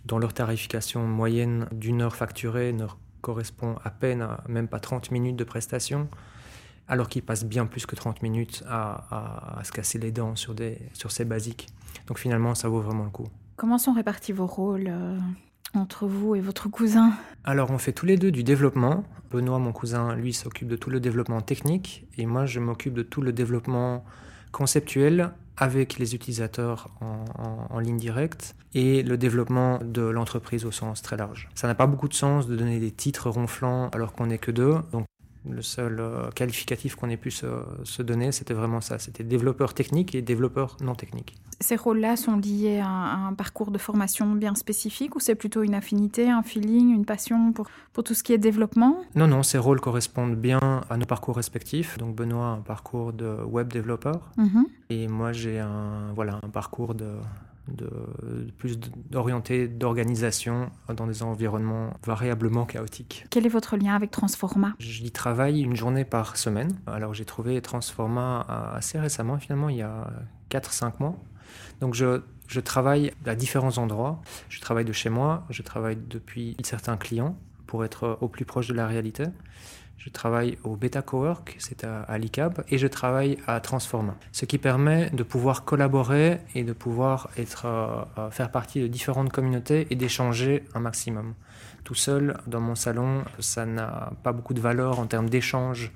dans 0.06 0.18
leur 0.18 0.32
tarification 0.32 1.06
moyenne 1.06 1.66
d'une 1.72 2.00
heure 2.00 2.16
facturée, 2.16 2.72
ne 2.72 2.86
correspond 3.20 3.76
à 3.84 3.90
peine 3.90 4.22
à 4.22 4.42
même 4.48 4.68
pas 4.68 4.80
30 4.80 5.10
minutes 5.10 5.36
de 5.36 5.44
prestation, 5.44 6.08
alors 6.88 7.08
qu'il 7.08 7.22
passe 7.22 7.44
bien 7.44 7.66
plus 7.66 7.86
que 7.86 7.94
30 7.94 8.22
minutes 8.22 8.64
à, 8.68 9.60
se 9.64 9.72
casser 9.72 9.98
les 9.98 10.10
dents 10.10 10.36
sur, 10.36 10.54
des, 10.54 10.78
sur 10.94 11.10
ces 11.10 11.24
basiques. 11.24 11.68
Donc 12.06 12.18
finalement, 12.18 12.54
ça 12.54 12.68
vaut 12.68 12.80
vraiment 12.80 13.04
le 13.04 13.10
coup. 13.10 13.28
Comment 13.56 13.78
sont 13.78 13.92
répartis 13.92 14.32
vos 14.32 14.46
rôles 14.46 14.88
euh, 14.88 15.18
entre 15.74 16.06
vous 16.06 16.34
et 16.34 16.40
votre 16.40 16.68
cousin? 16.68 17.12
Alors 17.44 17.70
on 17.70 17.78
fait 17.78 17.92
tous 17.92 18.06
les 18.06 18.16
deux 18.16 18.30
du 18.30 18.44
développement. 18.44 19.04
Benoît, 19.30 19.58
mon 19.58 19.72
cousin, 19.72 20.14
lui, 20.14 20.32
s'occupe 20.32 20.68
de 20.68 20.76
tout 20.76 20.88
le 20.88 21.00
développement 21.00 21.42
technique, 21.42 22.06
et 22.16 22.24
moi, 22.24 22.46
je 22.46 22.60
m'occupe 22.60 22.94
de 22.94 23.02
tout 23.02 23.20
le 23.20 23.32
développement 23.32 24.04
conceptuel 24.52 25.32
avec 25.58 25.98
les 25.98 26.14
utilisateurs 26.14 26.88
en, 27.00 27.78
ligne 27.80 27.96
directe 27.96 28.56
et 28.74 29.02
le 29.02 29.16
développement 29.16 29.78
de 29.84 30.02
l'entreprise 30.02 30.64
au 30.64 30.72
sens 30.72 31.00
très 31.00 31.16
large. 31.16 31.48
Ça 31.54 31.68
n'a 31.68 31.74
pas 31.74 31.86
beaucoup 31.86 32.08
de 32.08 32.14
sens 32.14 32.48
de 32.48 32.56
donner 32.56 32.80
des 32.80 32.90
titres 32.90 33.30
ronflants 33.30 33.88
alors 33.90 34.12
qu'on 34.12 34.26
n'est 34.26 34.38
que 34.38 34.50
deux. 34.50 34.76
Donc 34.92 35.06
le 35.48 35.62
seul 35.62 36.00
euh, 36.00 36.30
qualificatif 36.30 36.96
qu'on 36.96 37.08
ait 37.08 37.16
pu 37.16 37.30
se, 37.30 38.02
donner, 38.02 38.32
c'était 38.32 38.54
vraiment 38.54 38.80
ça. 38.80 38.98
C'était 38.98 39.22
développeur 39.22 39.74
technique 39.74 40.14
et 40.14 40.22
développeur 40.22 40.76
non 40.80 40.94
technique. 40.94 41.36
Ces 41.60 41.76
rôles-là 41.76 42.16
sont 42.16 42.36
liés 42.36 42.80
à 42.80 42.88
un, 42.88 43.34
parcours 43.34 43.70
de 43.70 43.78
formation 43.78 44.32
bien 44.32 44.54
spécifique 44.54 45.16
ou 45.16 45.20
c'est 45.20 45.34
plutôt 45.34 45.62
une 45.62 45.74
affinité, 45.74 46.30
un 46.30 46.42
feeling, 46.42 46.94
une 46.94 47.04
passion 47.04 47.52
pour, 47.52 47.66
pour 47.92 48.04
tout 48.04 48.14
ce 48.14 48.22
qui 48.22 48.32
est 48.32 48.38
développement? 48.38 48.98
Non, 49.16 49.26
non, 49.26 49.42
ces 49.42 49.58
rôles 49.58 49.80
correspondent 49.80 50.36
bien 50.36 50.60
à 50.88 50.96
nos 50.96 51.06
parcours 51.06 51.36
respectifs. 51.36 51.98
Donc 51.98 52.14
Benoît 52.14 52.46
a 52.46 52.50
un 52.50 52.60
parcours 52.60 53.12
de 53.12 53.42
web 53.44 53.72
développeur 53.72 54.30
mhm. 54.36 54.66
et 54.90 55.08
moi 55.08 55.32
j'ai 55.32 55.58
un, 55.58 56.12
voilà, 56.14 56.38
un 56.42 56.48
parcours 56.48 56.94
de, 56.94 57.14
de, 57.72 57.88
plus 58.56 58.78
d'orienté 59.10 59.68
d'organisation 59.68 60.70
dans 60.94 61.06
des 61.06 61.22
environnements 61.22 61.90
variablement 62.04 62.66
chaotiques. 62.66 63.26
Quel 63.30 63.46
est 63.46 63.50
votre 63.50 63.76
lien 63.76 63.94
avec 63.94 64.10
Transforma? 64.10 64.74
J'y 64.78 65.10
travaille 65.10 65.60
une 65.62 65.76
journée 65.76 66.04
par 66.04 66.36
semaine. 66.36 66.70
Alors 66.86 67.14
j'ai 67.14 67.24
trouvé 67.24 67.60
Transforma 67.60 68.40
assez 68.74 68.98
récemment, 68.98 69.38
finalement 69.38 69.68
il 69.68 69.76
y 69.76 69.82
a 69.82 70.10
4-5 70.50 70.92
mois. 71.00 71.16
Donc 71.80 71.94
je, 71.94 72.20
travaille 72.60 73.12
à 73.26 73.34
différents 73.34 73.78
endroits. 73.78 74.20
Je 74.48 74.60
travaille 74.60 74.84
de 74.84 74.92
chez 74.92 75.10
moi, 75.10 75.44
je 75.50 75.62
travaille 75.62 75.96
depuis 75.96 76.56
certains 76.64 76.96
clients 76.96 77.36
pour 77.66 77.84
être 77.84 78.18
au 78.20 78.28
plus 78.28 78.44
proche 78.44 78.68
de 78.68 78.74
la 78.74 78.86
réalité. 78.86 79.24
Je 79.98 80.10
travaille 80.10 80.56
au 80.62 80.76
Beta 80.76 81.02
Cowork, 81.02 81.56
c'est 81.58 81.84
à, 81.84 82.18
l'ICAB, 82.18 82.64
et 82.68 82.78
je 82.78 82.86
travaille 82.86 83.36
à 83.48 83.60
Transforma, 83.60 84.14
ce 84.30 84.44
qui 84.44 84.56
permet 84.56 85.10
de 85.10 85.24
pouvoir 85.24 85.64
collaborer 85.64 86.38
et 86.54 86.62
de 86.62 86.72
pouvoir 86.72 87.28
être, 87.36 87.66
euh, 87.66 88.04
euh, 88.16 88.30
faire 88.30 88.52
partie 88.52 88.80
de 88.80 88.86
différentes 88.86 89.32
communautés 89.32 89.88
et 89.90 89.96
d'échanger 89.96 90.64
un 90.74 90.80
maximum. 90.80 91.34
Tout 91.82 91.96
seul, 91.96 92.38
dans 92.46 92.60
mon 92.60 92.76
salon, 92.76 93.24
ça 93.40 93.66
n'a 93.66 94.12
pas 94.22 94.32
beaucoup 94.32 94.54
de 94.54 94.60
valeur 94.60 95.00
en 95.00 95.06
termes 95.06 95.28
d'échange 95.28 95.90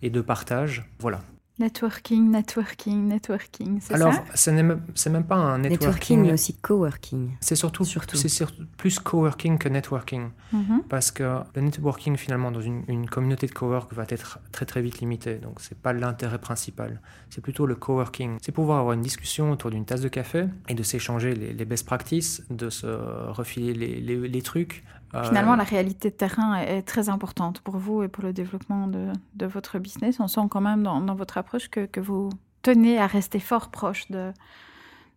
et 0.00 0.08
de 0.08 0.20
partage. 0.22 0.88
Voilà. 0.98 1.20
Networking, 1.62 2.28
networking, 2.28 3.06
networking, 3.06 3.80
c'est 3.80 3.90
ça 3.90 3.94
Alors, 3.94 4.14
ce 4.34 4.50
n'est 4.50 4.64
même, 4.64 4.82
pas 5.24 5.36
un 5.36 5.58
networking. 5.58 5.70
Networking, 5.70 6.22
mais 6.22 6.32
aussi 6.32 6.54
coworking. 6.54 7.36
C'est 7.40 7.54
surtout, 7.54 7.84
surtout. 7.84 8.16
c'est 8.16 8.44
plus 8.76 8.98
coworking 8.98 9.58
que 9.58 9.68
networking. 9.68 10.30
Mhm. 10.52 10.82
Parce 10.88 11.12
que 11.12 11.22
le 11.54 11.62
networking, 11.62 12.16
finalement, 12.16 12.50
dans 12.50 12.60
une, 12.60 12.82
une, 12.88 13.08
communauté 13.08 13.46
de 13.46 13.52
cowork, 13.52 13.92
va 13.92 14.04
être 14.08 14.40
très 14.50 14.66
très 14.66 14.82
vite 14.82 14.98
limité. 14.98 15.36
Donc, 15.36 15.60
c'est 15.60 15.78
pas 15.78 15.92
l'intérêt 15.92 16.40
principal. 16.40 17.00
C'est 17.30 17.42
plutôt 17.42 17.66
le 17.66 17.76
coworking. 17.76 18.38
C'est 18.42 18.50
pouvoir 18.50 18.80
avoir 18.80 18.94
une 18.94 19.02
discussion 19.02 19.52
autour 19.52 19.70
d'une 19.70 19.84
tasse 19.84 20.00
de 20.00 20.08
café 20.08 20.46
et 20.68 20.74
de 20.74 20.82
s'échanger 20.82 21.36
les, 21.36 21.52
les, 21.52 21.64
best 21.64 21.86
practices, 21.86 22.42
de 22.50 22.70
se 22.70 22.88
refiler 22.88 23.72
les, 23.72 24.00
les, 24.00 24.16
les 24.28 24.42
trucs, 24.42 24.82
Finalement, 25.24 25.56
la 25.56 25.64
réalité 25.64 26.10
de 26.10 26.14
terrain 26.14 26.56
est, 26.56 26.82
très 26.82 27.08
importante 27.08 27.60
pour 27.60 27.76
vous 27.76 28.02
et 28.02 28.08
pour 28.08 28.24
le 28.24 28.32
développement 28.32 28.86
de, 28.86 29.12
de 29.34 29.46
votre 29.46 29.78
business. 29.78 30.20
On 30.20 30.28
sent 30.28 30.40
quand 30.50 30.62
même 30.62 30.82
dans, 30.82 31.00
dans 31.00 31.14
votre 31.14 31.36
approche 31.36 31.68
que, 31.68 31.84
que, 31.84 32.00
vous 32.00 32.30
tenez 32.62 32.98
à 32.98 33.06
rester 33.06 33.38
fort 33.38 33.70
proche 33.70 34.10
de, 34.10 34.32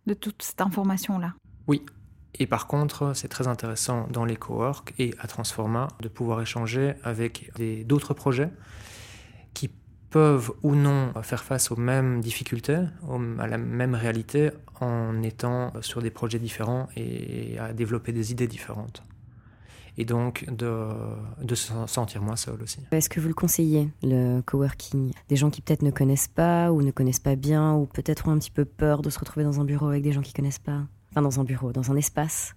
de 0.06 0.14
toute 0.14 0.42
cette 0.42 0.60
information-là. 0.60 1.32
Oui. 1.66 1.82
Et 2.38 2.46
par 2.46 2.66
contre, 2.66 3.12
c'est 3.14 3.28
très 3.28 3.48
intéressant 3.48 4.06
dans 4.10 4.26
les 4.26 4.36
coworks 4.36 4.92
et 4.98 5.14
à 5.18 5.26
Transforma 5.26 5.88
de 6.00 6.08
pouvoir 6.08 6.42
échanger 6.42 6.92
avec 7.02 7.50
d'autres 7.86 8.12
projets 8.12 8.50
qui 9.54 9.70
peuvent 10.10 10.52
ou 10.62 10.74
non 10.74 11.14
faire 11.22 11.42
face 11.42 11.70
aux 11.70 11.76
mêmes 11.76 12.20
difficultés, 12.20 12.84
à 13.38 13.46
la 13.46 13.56
même 13.56 13.94
réalité, 13.94 14.50
en 14.80 15.22
étant 15.22 15.72
sur 15.80 16.02
des 16.02 16.10
projets 16.10 16.38
différents 16.38 16.88
et 16.94 17.58
à 17.58 17.72
développer 17.72 18.12
des 18.12 18.32
idées 18.32 18.48
différentes 18.48 19.02
et 19.98 20.04
donc 20.04 20.44
de, 20.50 20.88
de 21.42 21.54
se 21.54 21.72
sentir 21.86 22.22
moins 22.22 22.36
seul 22.36 22.62
aussi. 22.62 22.80
Est-ce 22.90 23.08
que 23.08 23.20
vous 23.20 23.28
le 23.28 23.34
conseillez, 23.34 23.88
le 24.02 24.40
coworking? 24.42 25.12
Des 25.28 25.36
gens 25.36 25.50
qui 25.50 25.62
peut-être 25.62 25.82
ne 25.82 25.90
connaissent 25.90 26.28
pas 26.28 26.72
ou 26.72 26.82
ne 26.82 26.90
connaissent 26.90 27.20
pas 27.20 27.36
bien 27.36 27.74
ou 27.74 27.86
peut-être 27.86 28.28
ont 28.28 28.32
un 28.32 28.38
petit 28.38 28.50
peu 28.50 28.64
peur 28.64 29.02
de 29.02 29.10
se 29.10 29.18
retrouver 29.18 29.44
dans 29.44 29.60
un 29.60 29.64
bureau 29.64 29.88
avec 29.88 30.02
des 30.02 30.12
gens 30.12 30.22
qui 30.22 30.32
connaissent 30.32 30.58
pas? 30.58 30.82
Enfin, 31.10 31.22
dans 31.22 31.40
un 31.40 31.44
bureau, 31.44 31.72
dans 31.72 31.90
un 31.90 31.96
espace? 31.96 32.54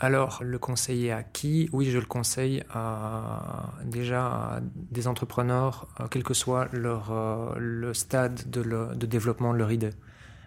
Alors, 0.00 0.44
le 0.44 0.58
conseiller 0.60 1.10
à 1.10 1.24
qui? 1.24 1.68
Oui, 1.72 1.86
je 1.86 1.98
le 1.98 2.06
conseille 2.06 2.62
à, 2.72 3.72
déjà 3.84 4.26
à 4.26 4.60
des 4.62 5.08
entrepreneurs, 5.08 5.88
euh, 5.98 6.06
quel 6.08 6.22
que 6.22 6.34
soit 6.34 6.68
leur, 6.72 7.10
euh, 7.10 7.54
le 7.58 7.92
stade 7.94 8.48
de, 8.48 8.62
de, 8.94 9.06
développement 9.06 9.52
de 9.52 9.58
leur 9.58 9.72
idée 9.72 9.90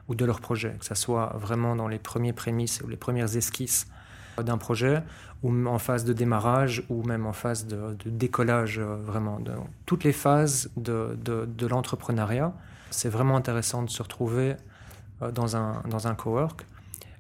ou 0.07 0.15
de 0.15 0.23
leur 0.23 0.39
projet, 0.39 0.77
que 0.79 0.85
ce 0.85 0.95
soit 0.95 1.35
vraiment 1.37 1.75
dans 1.75 1.89
les 1.89 1.99
premiers 1.99 2.31
prémices 2.31 2.81
ou 2.81 2.87
les 2.87 2.95
premières 2.95 3.35
esquisses 3.35 3.87
d'un 4.37 4.57
projet, 4.57 5.03
ou 5.43 5.67
en 5.67 5.79
phase 5.79 6.05
de 6.05 6.13
démarrage, 6.13 6.83
ou 6.89 7.03
même 7.03 7.25
en 7.25 7.33
phase 7.33 7.65
de, 7.65 7.95
décollage, 8.05 8.79
euh, 8.79 8.95
vraiment. 8.95 9.39
Toutes 9.85 10.03
les 10.03 10.13
phases 10.13 10.69
de, 10.77 11.17
de, 11.23 11.67
l'entrepreneuriat, 11.67 12.53
c'est 12.91 13.09
vraiment 13.09 13.35
intéressant 13.35 13.83
de 13.83 13.89
se 13.89 14.01
retrouver 14.03 14.55
euh, 15.21 15.31
dans 15.31 15.55
un, 15.55 15.81
dans 15.89 16.07
un 16.07 16.15
cowork. 16.15 16.65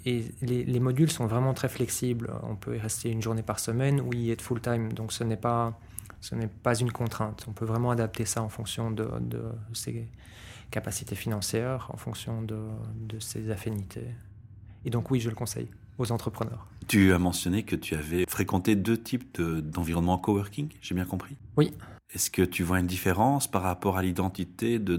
Et 0.05 0.25
les, 0.41 0.63
les, 0.63 0.79
modules 0.79 1.11
sont 1.11 1.27
vraiment 1.27 1.53
très 1.53 1.69
flexibles. 1.69 2.31
On 2.43 2.55
peut 2.55 2.75
y 2.75 2.79
rester 2.79 3.09
une 3.09 3.21
journée 3.21 3.43
par 3.43 3.59
semaine 3.59 4.01
ou 4.01 4.13
y 4.13 4.31
être 4.31 4.41
full-time. 4.41 4.93
Donc 4.93 5.13
ce 5.13 5.23
n'est 5.23 5.37
pas, 5.37 5.77
pas 6.63 6.75
une 6.75 6.91
contrainte. 6.91 7.45
On 7.47 7.51
peut 7.51 7.65
vraiment 7.65 7.91
adapter 7.91 8.25
ça 8.25 8.41
en 8.41 8.49
fonction 8.49 8.89
de, 8.89 9.07
de 9.19 9.43
ses 9.73 10.07
capacités 10.71 11.15
financières, 11.15 11.87
en 11.93 11.97
fonction 11.97 12.41
de, 12.41 12.57
de 12.95 13.19
ses 13.19 13.51
affinités. 13.51 14.07
Et 14.85 14.89
donc 14.89 15.11
oui, 15.11 15.19
je 15.19 15.29
le 15.29 15.35
conseille 15.35 15.69
aux 16.01 16.11
entrepreneurs. 16.11 16.67
Tu 16.87 17.13
as 17.13 17.19
mentionné 17.19 17.63
que 17.63 17.75
tu 17.75 17.95
avais 17.95 18.25
fréquenté 18.27 18.75
deux 18.75 18.97
types 18.97 19.39
d'environnements 19.39 20.17
coworking, 20.17 20.69
j'ai 20.81 20.95
bien 20.95 21.05
compris? 21.05 21.37
Oui. 21.57 21.73
Est-ce 22.13 22.29
que 22.29 22.41
tu 22.41 22.63
vois 22.63 22.79
une 22.79 22.87
différence 22.87 23.49
par 23.49 23.61
rapport 23.61 23.97
à 23.97 24.03
l'identité 24.03 24.79
de, 24.79 24.97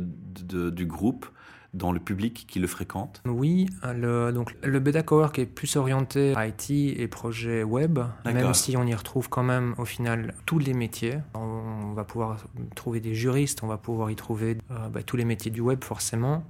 du 0.71 0.87
groupe 0.87 1.27
dans 1.75 1.93
le 1.93 2.01
public 2.01 2.47
qui 2.49 2.59
le 2.59 2.67
fréquente? 2.67 3.23
Oui, 3.27 3.67
le, 3.95 4.31
donc 4.31 4.57
le 4.63 4.81
Beta 4.81 5.03
Cowork 5.03 5.39
est 5.39 5.47
plus 5.47 5.77
orienté 5.77 6.35
IT 6.37 6.71
et 6.71 7.09
projets 7.09 7.63
web, 7.63 7.99
même 8.25 8.55
si 8.55 8.77
on 8.77 8.87
y 8.87 8.95
retrouve 8.95 9.29
quand 9.29 9.43
même 9.43 9.75
au 9.79 9.85
final 9.85 10.35
tous 10.47 10.59
les 10.59 10.73
métiers. 10.73 11.19
On, 11.35 11.93
va 11.93 12.05
pouvoir 12.05 12.39
trouver 12.75 13.01
des 13.01 13.15
juristes, 13.15 13.63
on 13.63 13.67
va 13.67 13.77
pouvoir 13.77 14.11
y 14.11 14.17
trouver 14.17 14.57
euh, 14.71 14.89
bah, 14.89 15.03
tous 15.03 15.19
les 15.19 15.27
métiers 15.27 15.51
du 15.51 15.61
web 15.61 15.85
forcément, 15.85 16.43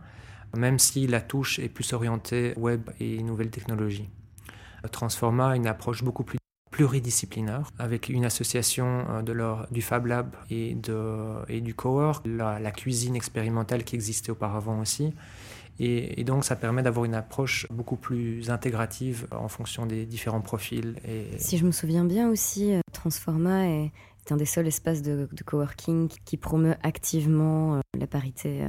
même 0.56 0.78
si 0.78 1.08
la 1.08 1.20
touche 1.20 1.58
est 1.58 1.68
plus 1.68 1.92
orientée 1.92 2.54
web 2.56 2.90
et 3.00 3.20
nouvelles 3.24 3.50
technologies. 3.50 4.08
Transforma 4.90 5.56
une 5.56 5.66
approche 5.66 6.02
beaucoup 6.02 6.24
plus 6.24 6.38
pluridisciplinaire 6.72 7.70
avec 7.78 8.08
une 8.08 8.24
association 8.24 9.06
euh, 9.08 9.22
de 9.22 9.32
leur, 9.32 9.68
du 9.70 9.82
Fab 9.82 10.06
Lab 10.06 10.34
et, 10.50 10.74
du 10.74 11.74
Cowork, 11.74 12.26
la, 12.26 12.58
la 12.58 12.70
cuisine 12.72 13.14
expérimentale 13.14 13.84
qui 13.84 13.94
existait 13.94 14.32
auparavant 14.32 14.80
aussi. 14.80 15.14
Et, 15.78 16.22
donc 16.24 16.44
ça 16.44 16.56
permet 16.56 16.82
d'avoir 16.82 17.04
une 17.04 17.14
approche 17.14 17.66
beaucoup 17.70 17.96
plus 17.96 18.50
intégrative 18.50 19.26
en 19.32 19.48
fonction 19.48 19.86
des 19.86 20.06
différents 20.06 20.40
profils. 20.40 20.96
Si 21.38 21.56
je 21.58 21.64
me 21.64 21.72
souviens 21.72 22.04
bien 22.04 22.28
aussi, 22.28 22.72
euh, 22.72 22.80
Transforma 22.92 23.68
est, 23.68 23.92
un 24.30 24.36
des 24.36 24.46
seuls 24.46 24.68
espaces 24.68 25.02
de, 25.02 25.28
de 25.32 25.42
coworking 25.42 26.08
qui 26.24 26.36
promeut 26.36 26.76
activement 26.82 27.76
euh, 27.76 27.80
la 27.98 28.06
parité 28.06 28.64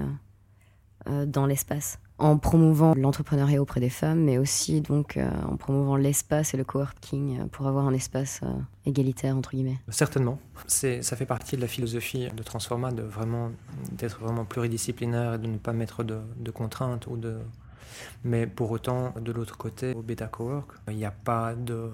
dans 1.05 1.45
l'espace 1.45 1.99
en 2.19 2.37
promouvant 2.37 2.93
l'entrepreneuriat 2.95 3.61
auprès 3.61 3.79
des 3.79 3.89
femmes, 3.89 4.23
mais 4.23 4.37
aussi 4.37 4.81
donc 4.81 5.17
euh, 5.17 5.29
en 5.49 5.57
promouvant 5.57 5.95
l'espace 5.95 6.53
et 6.53 6.57
le 6.57 6.63
coworking 6.63 7.39
euh, 7.39 7.45
pour 7.47 7.67
avoir 7.67 7.87
un 7.87 7.93
espace 7.93 8.41
euh, 8.43 8.53
égalitaire 8.85 9.35
entre 9.35 9.51
guillemets. 9.51 9.79
Certainement, 9.89 10.39
c'est 10.67 11.01
ça 11.01 11.15
fait 11.15 11.25
partie 11.25 11.55
de 11.55 11.61
la 11.61 11.67
philosophie 11.67 12.29
de 12.29 12.43
Transforma 12.43 12.91
de 12.91 13.01
vraiment 13.01 13.51
d'être 13.91 14.19
vraiment 14.19 14.45
pluridisciplinaire 14.45 15.35
et 15.35 15.37
de 15.39 15.47
ne 15.47 15.57
pas 15.57 15.73
mettre 15.73 16.03
de, 16.03 16.21
contraintes 16.51 17.07
ou 17.07 17.17
de. 17.17 17.37
Mais 18.23 18.47
pour 18.47 18.71
autant, 18.71 19.13
de 19.19 19.31
l'autre 19.31 19.57
côté, 19.57 19.93
au 19.93 20.01
Beta 20.01 20.27
Cowork, 20.27 20.71
il 20.89 20.95
n'y 20.95 21.05
a 21.05 21.11
pas 21.11 21.53
de 21.55 21.91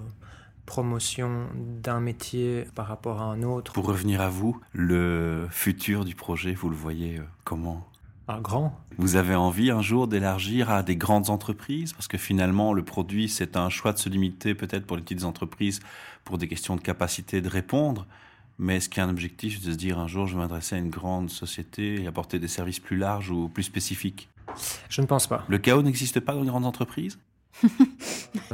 promotion 0.64 1.46
d'un 1.56 2.00
métier 2.00 2.66
par 2.74 2.86
rapport 2.86 3.20
à 3.20 3.24
un 3.24 3.42
autre. 3.42 3.72
Pour 3.72 3.86
revenir 3.86 4.20
à 4.20 4.28
vous, 4.28 4.58
le 4.72 5.46
futur 5.50 6.04
du 6.04 6.14
projet, 6.14 6.54
vous 6.54 6.68
le 6.68 6.76
voyez 6.76 7.20
comment? 7.44 7.89
Grand. 8.38 8.78
Vous 8.98 9.16
avez 9.16 9.34
envie 9.34 9.70
un 9.70 9.82
jour 9.82 10.06
d'élargir 10.06 10.70
à 10.70 10.82
des 10.82 10.94
grandes 10.96 11.30
entreprises? 11.30 11.92
Parce 11.94 12.06
que 12.06 12.18
finalement, 12.18 12.72
le 12.72 12.84
produit, 12.84 13.28
c'est 13.28 13.56
un 13.56 13.70
choix 13.70 13.92
de 13.92 13.98
se 13.98 14.08
limiter 14.08 14.54
peut-être 14.54 14.86
pour 14.86 14.96
les 14.96 15.02
petites 15.02 15.24
entreprises 15.24 15.80
pour 16.24 16.38
des 16.38 16.46
questions 16.46 16.76
de 16.76 16.80
capacité 16.80 17.40
de 17.40 17.48
répondre. 17.48 18.06
Mais 18.58 18.76
est-ce 18.76 18.90
qu'il 18.90 18.98
y 18.98 19.00
a 19.00 19.06
un 19.06 19.10
objectif 19.10 19.64
de 19.64 19.72
se 19.72 19.76
dire 19.76 19.98
un 19.98 20.06
jour, 20.06 20.26
je 20.26 20.34
vais 20.34 20.40
m'adresser 20.40 20.76
à 20.76 20.78
une 20.78 20.90
grande 20.90 21.30
société 21.30 22.02
et 22.02 22.06
apporter 22.06 22.38
des 22.38 22.46
services 22.46 22.78
plus 22.78 22.98
larges 22.98 23.30
ou 23.30 23.48
plus 23.48 23.62
spécifiques? 23.62 24.28
Je 24.90 25.00
ne 25.00 25.06
pense 25.06 25.26
pas. 25.26 25.44
Le 25.48 25.58
chaos 25.58 25.82
n'existe 25.82 26.20
pas 26.20 26.34
dans 26.34 26.42
les 26.42 26.48
grandes 26.48 26.66
entreprises? 26.66 27.18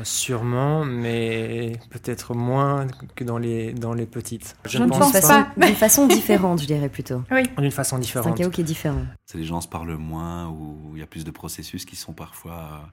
Sûrement, 0.03 0.85
mais 0.85 1.73
peut-être 1.91 2.35
moins 2.35 2.87
que 3.15 3.25
dans 3.25 3.39
les, 3.39 3.73
dans 3.73 3.95
les 3.95 4.07
petites. 4.07 4.57
Je, 4.65 4.79
ne 4.79 4.89
pense, 4.89 5.13
pas. 5.13 5.49
D'une 5.57 5.75
façon 5.75 6.07
différente, 6.07 6.61
je 6.61 6.67
dirais 6.67 6.89
plutôt. 6.89 7.23
Oui. 7.31 7.43
D'une 7.59 7.71
façon 7.71 7.99
différente. 7.99 8.27
C'est 8.27 8.33
un 8.33 8.45
chaos 8.45 8.51
qui 8.51 8.63
est 8.63 8.65
différent. 8.65 9.07
C'est 9.25 9.39
les 9.39 9.45
gens 9.45 9.61
se 9.61 9.69
parlent 9.69 9.97
moins 9.97 10.49
ou 10.49 10.93
il 10.95 11.01
y 11.01 11.03
a 11.03 11.07
plus 11.07 11.25
de 11.25 11.31
processus 11.31 11.85
qui 11.85 11.97
sont 11.97 12.13
parfois 12.13 12.91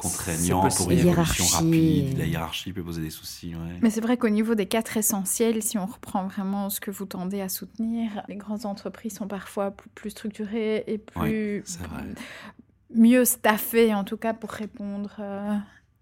contraignants 0.00 0.68
pour 0.68 0.90
une 0.90 0.98
évolution 0.98 1.44
rapide. 1.44 2.18
La 2.18 2.24
hiérarchie 2.24 2.72
peut 2.72 2.82
poser 2.82 3.02
des 3.02 3.10
soucis. 3.10 3.54
Mais 3.82 3.90
c'est 3.90 4.00
vrai 4.00 4.16
qu'au 4.16 4.28
niveau 4.28 4.54
des 4.54 4.66
quatre 4.66 4.96
essentiels, 4.96 5.62
si 5.62 5.78
on 5.78 5.86
reprend 5.86 6.26
vraiment 6.26 6.70
ce 6.70 6.80
que 6.80 6.90
vous 6.90 7.04
tendez 7.04 7.40
à 7.40 7.48
soutenir, 7.48 8.22
les 8.28 8.36
grandes 8.36 8.66
entreprises 8.66 9.16
sont 9.16 9.28
parfois 9.28 9.74
plus 9.94 10.10
structurées 10.10 10.84
et 10.86 10.98
plus 10.98 11.64
mieux 12.94 13.24
staffé 13.24 13.94
en 13.94 14.04
tout 14.04 14.16
cas 14.16 14.34
pour 14.34 14.50
répondre 14.50 15.10
euh, 15.18 15.56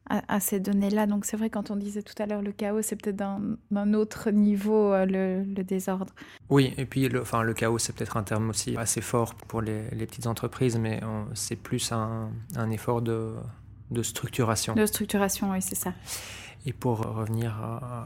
à, 0.09 0.41
ces 0.41 0.61
données-là. 0.61 1.07
Donc 1.07 1.25
c'est 1.25 1.37
vrai 1.37 1.51
quand 1.51 1.71
on 1.71 1.77
disait 1.77 2.03
tout 2.03 2.15
à 2.21 2.27
l'heure 2.27 2.43
le 2.43 2.53
chaos, 2.53 2.83
c'est 2.83 2.97
peut-être 2.97 3.17
d'un 3.17 3.95
autre 3.95 4.31
niveau 4.31 4.93
euh, 4.93 5.07
le, 5.07 5.63
désordre. 5.63 6.13
Oui, 6.49 6.75
et 6.77 6.87
puis 6.87 7.09
le, 7.09 7.21
enfin, 7.21 7.43
le 7.43 7.55
chaos, 7.55 7.79
c'est 7.79 7.95
peut-être 7.95 8.17
un 8.17 8.23
terme 8.23 8.51
aussi 8.51 8.77
assez 8.77 9.01
fort 9.01 9.35
pour 9.35 9.61
les, 9.61 9.83
petites 10.07 10.27
entreprises, 10.27 10.79
mais 10.79 11.01
c'est 11.35 11.57
plus 11.57 11.93
un, 11.93 12.31
effort 12.71 13.03
de, 13.03 13.35
structuration. 14.03 14.75
De 14.75 14.87
structuration, 14.87 15.51
oui, 15.51 15.61
c'est 15.61 15.75
ça. 15.75 15.93
Et 16.67 16.73
pour 16.73 16.99
revenir 16.99 17.57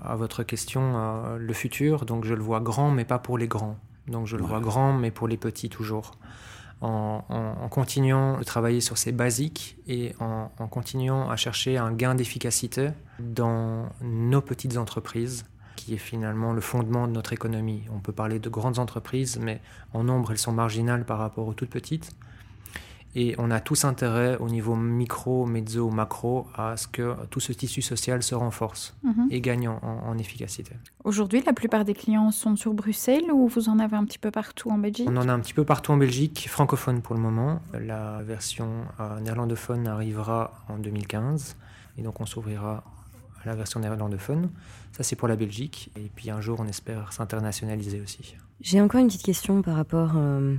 à, 0.04 0.14
votre 0.16 0.42
question, 0.42 0.92
euh, 0.96 1.38
le 1.38 1.52
futur, 1.52 2.04
donc 2.04 2.24
je 2.24 2.34
le 2.34 2.42
vois 2.42 2.60
grand, 2.60 2.90
mais 2.90 3.04
pas 3.04 3.18
pour 3.18 3.38
les 3.38 3.48
grands. 3.48 3.76
Donc 4.08 4.26
je 4.26 4.36
le 4.36 4.42
vois 4.42 4.60
grand, 4.60 4.92
mais 4.92 5.10
pour 5.10 5.28
les 5.28 5.36
petits 5.36 5.68
toujours 5.68 6.12
en, 6.82 7.68
continuant 7.70 8.38
de 8.38 8.44
travailler 8.44 8.80
sur 8.80 8.98
ces 8.98 9.12
basiques 9.12 9.76
et 9.86 10.14
en, 10.18 10.48
continuant 10.68 11.30
à 11.30 11.36
chercher 11.36 11.78
un 11.78 11.92
gain 11.92 12.14
d'efficacité 12.14 12.90
dans 13.20 13.88
nos 14.02 14.40
petites 14.40 14.76
entreprises 14.76 15.44
qui 15.76 15.94
est 15.94 15.98
finalement 15.98 16.52
le 16.52 16.60
fondement 16.60 17.08
de 17.08 17.12
notre 17.12 17.32
économie. 17.32 17.84
On 17.92 17.98
peut 17.98 18.12
parler 18.12 18.38
de 18.38 18.48
grandes 18.48 18.78
entreprises, 18.78 19.38
mais 19.40 19.60
en 19.92 20.04
nombre, 20.04 20.32
elles 20.32 20.38
sont 20.38 20.52
marginales 20.52 21.04
par 21.04 21.18
rapport 21.18 21.48
aux 21.48 21.54
toutes 21.54 21.70
petites. 21.70 22.12
Et 23.14 23.34
on 23.38 23.50
a 23.50 23.60
tous 23.60 23.84
intérêt 23.84 24.36
au 24.38 24.48
niveau 24.48 24.74
micro, 24.74 25.44
mezzo, 25.44 25.90
macro 25.90 26.46
à 26.54 26.76
ce 26.76 26.88
que 26.88 27.14
tout 27.30 27.40
ce 27.40 27.52
tissu 27.52 27.82
social 27.82 28.22
se 28.22 28.34
renforce 28.34 28.96
mhm. 29.02 29.26
et 29.30 29.40
gagne 29.40 29.68
en, 29.68 30.16
efficacité. 30.18 30.72
Aujourd'hui, 31.04 31.42
la 31.44 31.52
plupart 31.52 31.84
des 31.84 31.94
clients 31.94 32.30
sont 32.30 32.54
sur 32.54 32.74
Bruxelles 32.74 33.32
ou 33.32 33.48
vous 33.48 33.68
en 33.68 33.78
avez 33.78 33.96
un 33.96 34.04
petit 34.04 34.18
peu 34.18 34.30
partout 34.30 34.70
en 34.70 34.78
Belgique? 34.78 35.08
On 35.10 35.16
en 35.16 35.28
a 35.28 35.32
un 35.32 35.40
petit 35.40 35.54
peu 35.54 35.64
partout 35.64 35.92
en 35.92 35.96
Belgique, 35.96 36.46
francophone 36.48 37.02
pour 37.02 37.14
le 37.14 37.20
moment. 37.20 37.60
La 37.72 38.22
version 38.22 38.68
euh, 39.00 39.20
néerlandophone 39.20 39.88
arrivera 39.88 40.52
en 40.68 40.78
2015 40.78 41.56
et 41.98 42.02
donc 42.02 42.20
on 42.20 42.26
s'ouvrira 42.26 42.84
à 43.42 43.46
la 43.46 43.54
version 43.54 43.80
néerlandophone. 43.80 44.50
Ça, 44.92 45.02
c'est 45.02 45.16
pour 45.16 45.28
la 45.28 45.36
Belgique. 45.36 45.90
Et 45.96 46.10
puis 46.14 46.30
un 46.30 46.40
jour, 46.40 46.60
on 46.60 46.66
espère 46.66 47.12
s'internationaliser 47.12 48.00
aussi. 48.00 48.36
J'ai 48.60 48.80
encore 48.80 49.00
une 49.00 49.08
petite 49.08 49.24
question 49.24 49.62
par 49.62 49.76
rapport... 49.76 50.12
Euh, 50.16 50.56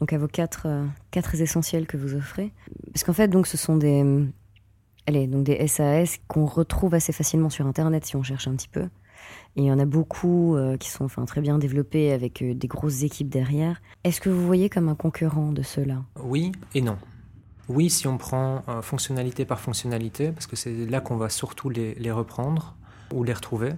donc 0.00 0.12
à 0.12 0.18
vos 0.18 0.28
quatre, 0.28 0.66
euh, 0.66 0.84
quatre 1.10 1.40
essentiels 1.40 1.86
que 1.86 1.96
vous 1.96 2.14
offrez. 2.14 2.52
Parce 2.92 3.04
qu'en 3.04 3.12
fait, 3.12 3.28
donc, 3.28 3.46
ce 3.46 3.56
sont 3.56 3.76
des, 3.76 4.04
allez, 5.06 5.26
donc 5.26 5.44
des 5.44 5.66
SAS 5.68 6.18
qu'on 6.28 6.46
retrouve 6.46 6.94
assez 6.94 7.12
facilement 7.12 7.50
sur 7.50 7.66
Internet 7.66 8.04
si 8.04 8.16
on 8.16 8.22
cherche 8.22 8.48
un 8.48 8.56
petit 8.56 8.68
peu. 8.68 8.88
Et 9.56 9.62
il 9.62 9.64
y 9.64 9.72
en 9.72 9.78
a 9.78 9.84
beaucoup 9.86 10.56
euh, 10.56 10.76
qui 10.76 10.90
sont 10.90 11.04
enfin, 11.04 11.24
très 11.24 11.40
bien 11.40 11.58
développés 11.58 12.12
avec 12.12 12.42
euh, 12.42 12.54
des 12.54 12.66
grosses 12.68 13.02
équipes 13.02 13.28
derrière. 13.28 13.80
Est-ce 14.02 14.20
que 14.20 14.28
vous 14.28 14.44
voyez 14.44 14.68
comme 14.68 14.88
un 14.88 14.94
concurrent 14.94 15.52
de 15.52 15.62
ceux-là? 15.62 16.02
Oui 16.22 16.52
et 16.74 16.82
non. 16.82 16.98
Oui, 17.68 17.88
si 17.88 18.06
on 18.06 18.18
prend 18.18 18.62
fonctionnalité 18.82 19.46
par 19.46 19.58
fonctionnalité, 19.58 20.32
parce 20.32 20.46
que 20.46 20.54
c'est 20.54 20.84
là 20.84 21.00
qu'on 21.00 21.16
va 21.16 21.30
surtout 21.30 21.70
les 21.70 22.10
reprendre 22.10 22.76
ou 23.10 23.24
les 23.24 23.32
retrouver. 23.32 23.70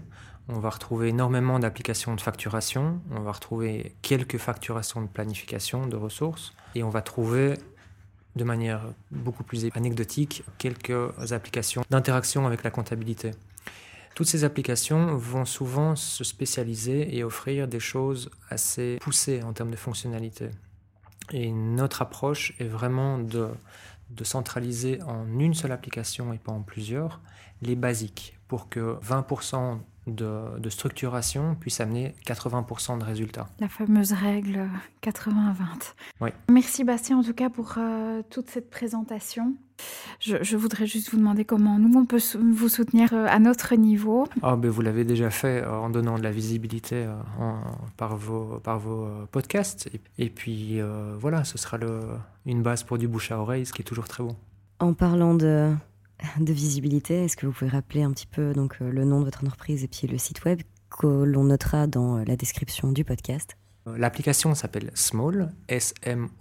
On 0.49 0.61
va 0.61 0.71
retrouver 0.71 1.09
énormément 1.09 1.59
d'applications 1.59 2.15
de 2.15 2.21
facturation, 2.21 3.01
on 3.11 3.21
va 3.21 3.33
retrouver 3.33 3.97
quelques 4.03 4.39
facturations 4.39 5.03
de 5.03 5.09
planification 5.09 5.87
de 5.89 5.97
ressources, 5.97 6.55
et 6.77 6.85
on 6.85 6.89
va 6.89 7.03
trouver 7.03 7.55
de 8.37 8.45
manière 8.45 8.83
beaucoup 9.11 9.43
plus 9.43 9.67
anecdotique 9.75 10.45
quelques 10.59 11.33
applications 11.33 11.83
d'interaction 11.91 12.47
avec 12.47 12.63
la 12.63 12.71
comptabilité. 12.71 13.33
Toutes 14.15 14.29
ces 14.29 14.45
applications 14.45 15.17
vont 15.17 15.45
souvent 15.45 15.97
se 15.97 16.23
spécialiser 16.23 17.17
et 17.17 17.25
offrir 17.25 17.67
des 17.67 17.81
choses 17.81 18.31
assez 18.49 18.99
poussées 19.01 19.43
en 19.43 19.53
termes 19.53 19.71
de 19.71 19.77
fonctionnalité. 19.77 20.51
Et 21.33 21.51
notre 21.51 22.03
approche 22.03 22.55
est 22.61 22.69
vraiment 22.69 23.19
de, 23.19 23.49
de 24.11 24.25
centraliser 24.25 25.03
en 25.03 25.27
une 25.39 25.55
seule 25.55 25.73
application 25.73 26.33
et 26.33 26.39
pas 26.39 26.53
en 26.53 26.63
plusieurs 26.63 27.21
les 27.63 27.75
basiques 27.75 28.39
pour 28.49 28.69
que 28.69 28.97
20% 29.01 29.81
de, 30.07 30.69
structuration 30.69 31.55
puisse 31.55 31.81
amener 31.81 32.15
80% 32.27 32.99
de 32.99 33.05
résultats. 33.05 33.49
La 33.61 33.69
fameuse 33.69 34.13
règle 34.13 34.69
80-20. 35.03 35.33
Oui. 36.21 36.31
Merci 36.51 36.85
Bastien 36.85 37.19
en 37.19 37.23
tout 37.23 37.35
cas 37.35 37.51
pour 37.51 37.75
euh, 37.79 38.23
toute 38.31 38.51
cette 38.51 38.71
présentation. 38.71 39.55
Je, 40.21 40.57
voudrais 40.57 40.87
juste 40.87 41.11
vous 41.11 41.19
demander 41.19 41.45
comment 41.45 41.79
nous 41.79 41.99
on 41.99 42.07
peut 42.07 42.21
vous 42.39 42.69
soutenir 42.69 43.13
euh, 43.13 43.27
à 43.29 43.39
notre 43.39 43.75
niveau. 43.75 44.27
Ah, 44.43 44.57
ben 44.57 44.71
vous 44.71 44.81
l'avez 44.81 45.05
déjà 45.05 45.31
fait 45.31 45.63
euh, 45.63 45.71
en 45.71 45.91
donnant 45.91 46.17
de 46.19 46.23
la 46.23 46.31
visibilité 46.31 47.07
par, 47.97 48.17
vos, 48.17 48.59
par 48.61 48.79
vos 48.79 49.09
podcasts. 49.31 49.91
Et, 50.19 50.31
puis 50.31 50.81
voilà, 51.19 51.45
ce 51.45 51.59
sera 51.59 51.77
le, 51.77 52.01
une 52.47 52.63
base 52.63 52.83
pour 52.83 52.99
du 52.99 53.09
bouche 53.09 53.33
à 53.33 53.39
oreille, 53.39 53.67
ce 53.67 53.73
qui 53.73 53.83
est 53.83 53.85
toujours 53.85 54.09
très 54.09 54.23
bon. 54.23 54.37
En 54.79 54.95
parlant 54.95 55.35
de 55.35 55.73
de 56.41 56.53
visibilité. 56.53 57.25
Est-ce 57.25 57.37
que 57.37 57.47
vous 57.47 57.53
pouvez 57.53 57.71
rappeler 57.71 58.03
un 58.03 58.11
petit 58.13 58.27
peu 58.27 58.53
donc, 58.53 58.77
euh, 58.81 58.91
le 58.91 59.05
nom 59.05 59.21
de 59.21 59.25
votre 59.25 59.45
entreprise 59.45 59.85
et 59.85 59.89
puis 59.89 60.07
le 60.07 60.19
site 60.19 60.45
web 60.45 60.61
que 60.91 61.07
l'on 61.07 61.45
notera 61.45 61.87
dans 61.87 62.19
euh, 62.19 62.25
la 62.25 62.37
description 62.37 62.93
du 62.93 63.05
podcast? 63.05 63.57
Euh, 63.87 63.97
L'application 63.99 64.55
s'appelle 64.55 64.91
Small, 64.95 65.53
S-M-O-A-2-L. 65.69 66.33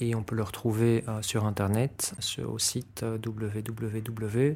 Et 0.00 0.14
on 0.14 0.22
peut 0.22 0.36
le 0.36 0.44
retrouver 0.44 1.04
sur 1.22 1.44
Internet 1.44 2.14
au 2.46 2.56
site 2.60 3.04
www.small.com. 3.04 4.54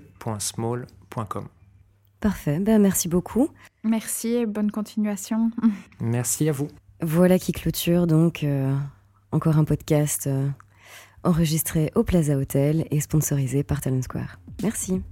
Parfait, 2.20 2.60
ben, 2.60 2.80
merci 2.80 3.08
beaucoup. 3.08 3.48
Merci 3.82 4.34
et 4.34 4.46
bonne 4.46 4.70
continuation. 4.70 5.50
Merci 6.00 6.48
à 6.48 6.52
vous. 6.52 6.68
Voilà 7.00 7.40
qui 7.40 7.50
clôture 7.50 8.06
donc 8.06 8.46
encore 9.32 9.58
un 9.58 9.64
podcast 9.64 10.28
enregistré 11.24 11.90
au 11.94 12.02
Plaza 12.02 12.36
Hotel 12.36 12.86
et 12.90 13.00
sponsorisé 13.00 13.62
par 13.62 13.80
Talent 13.80 14.02
Square. 14.02 14.38
Merci. 14.62 15.02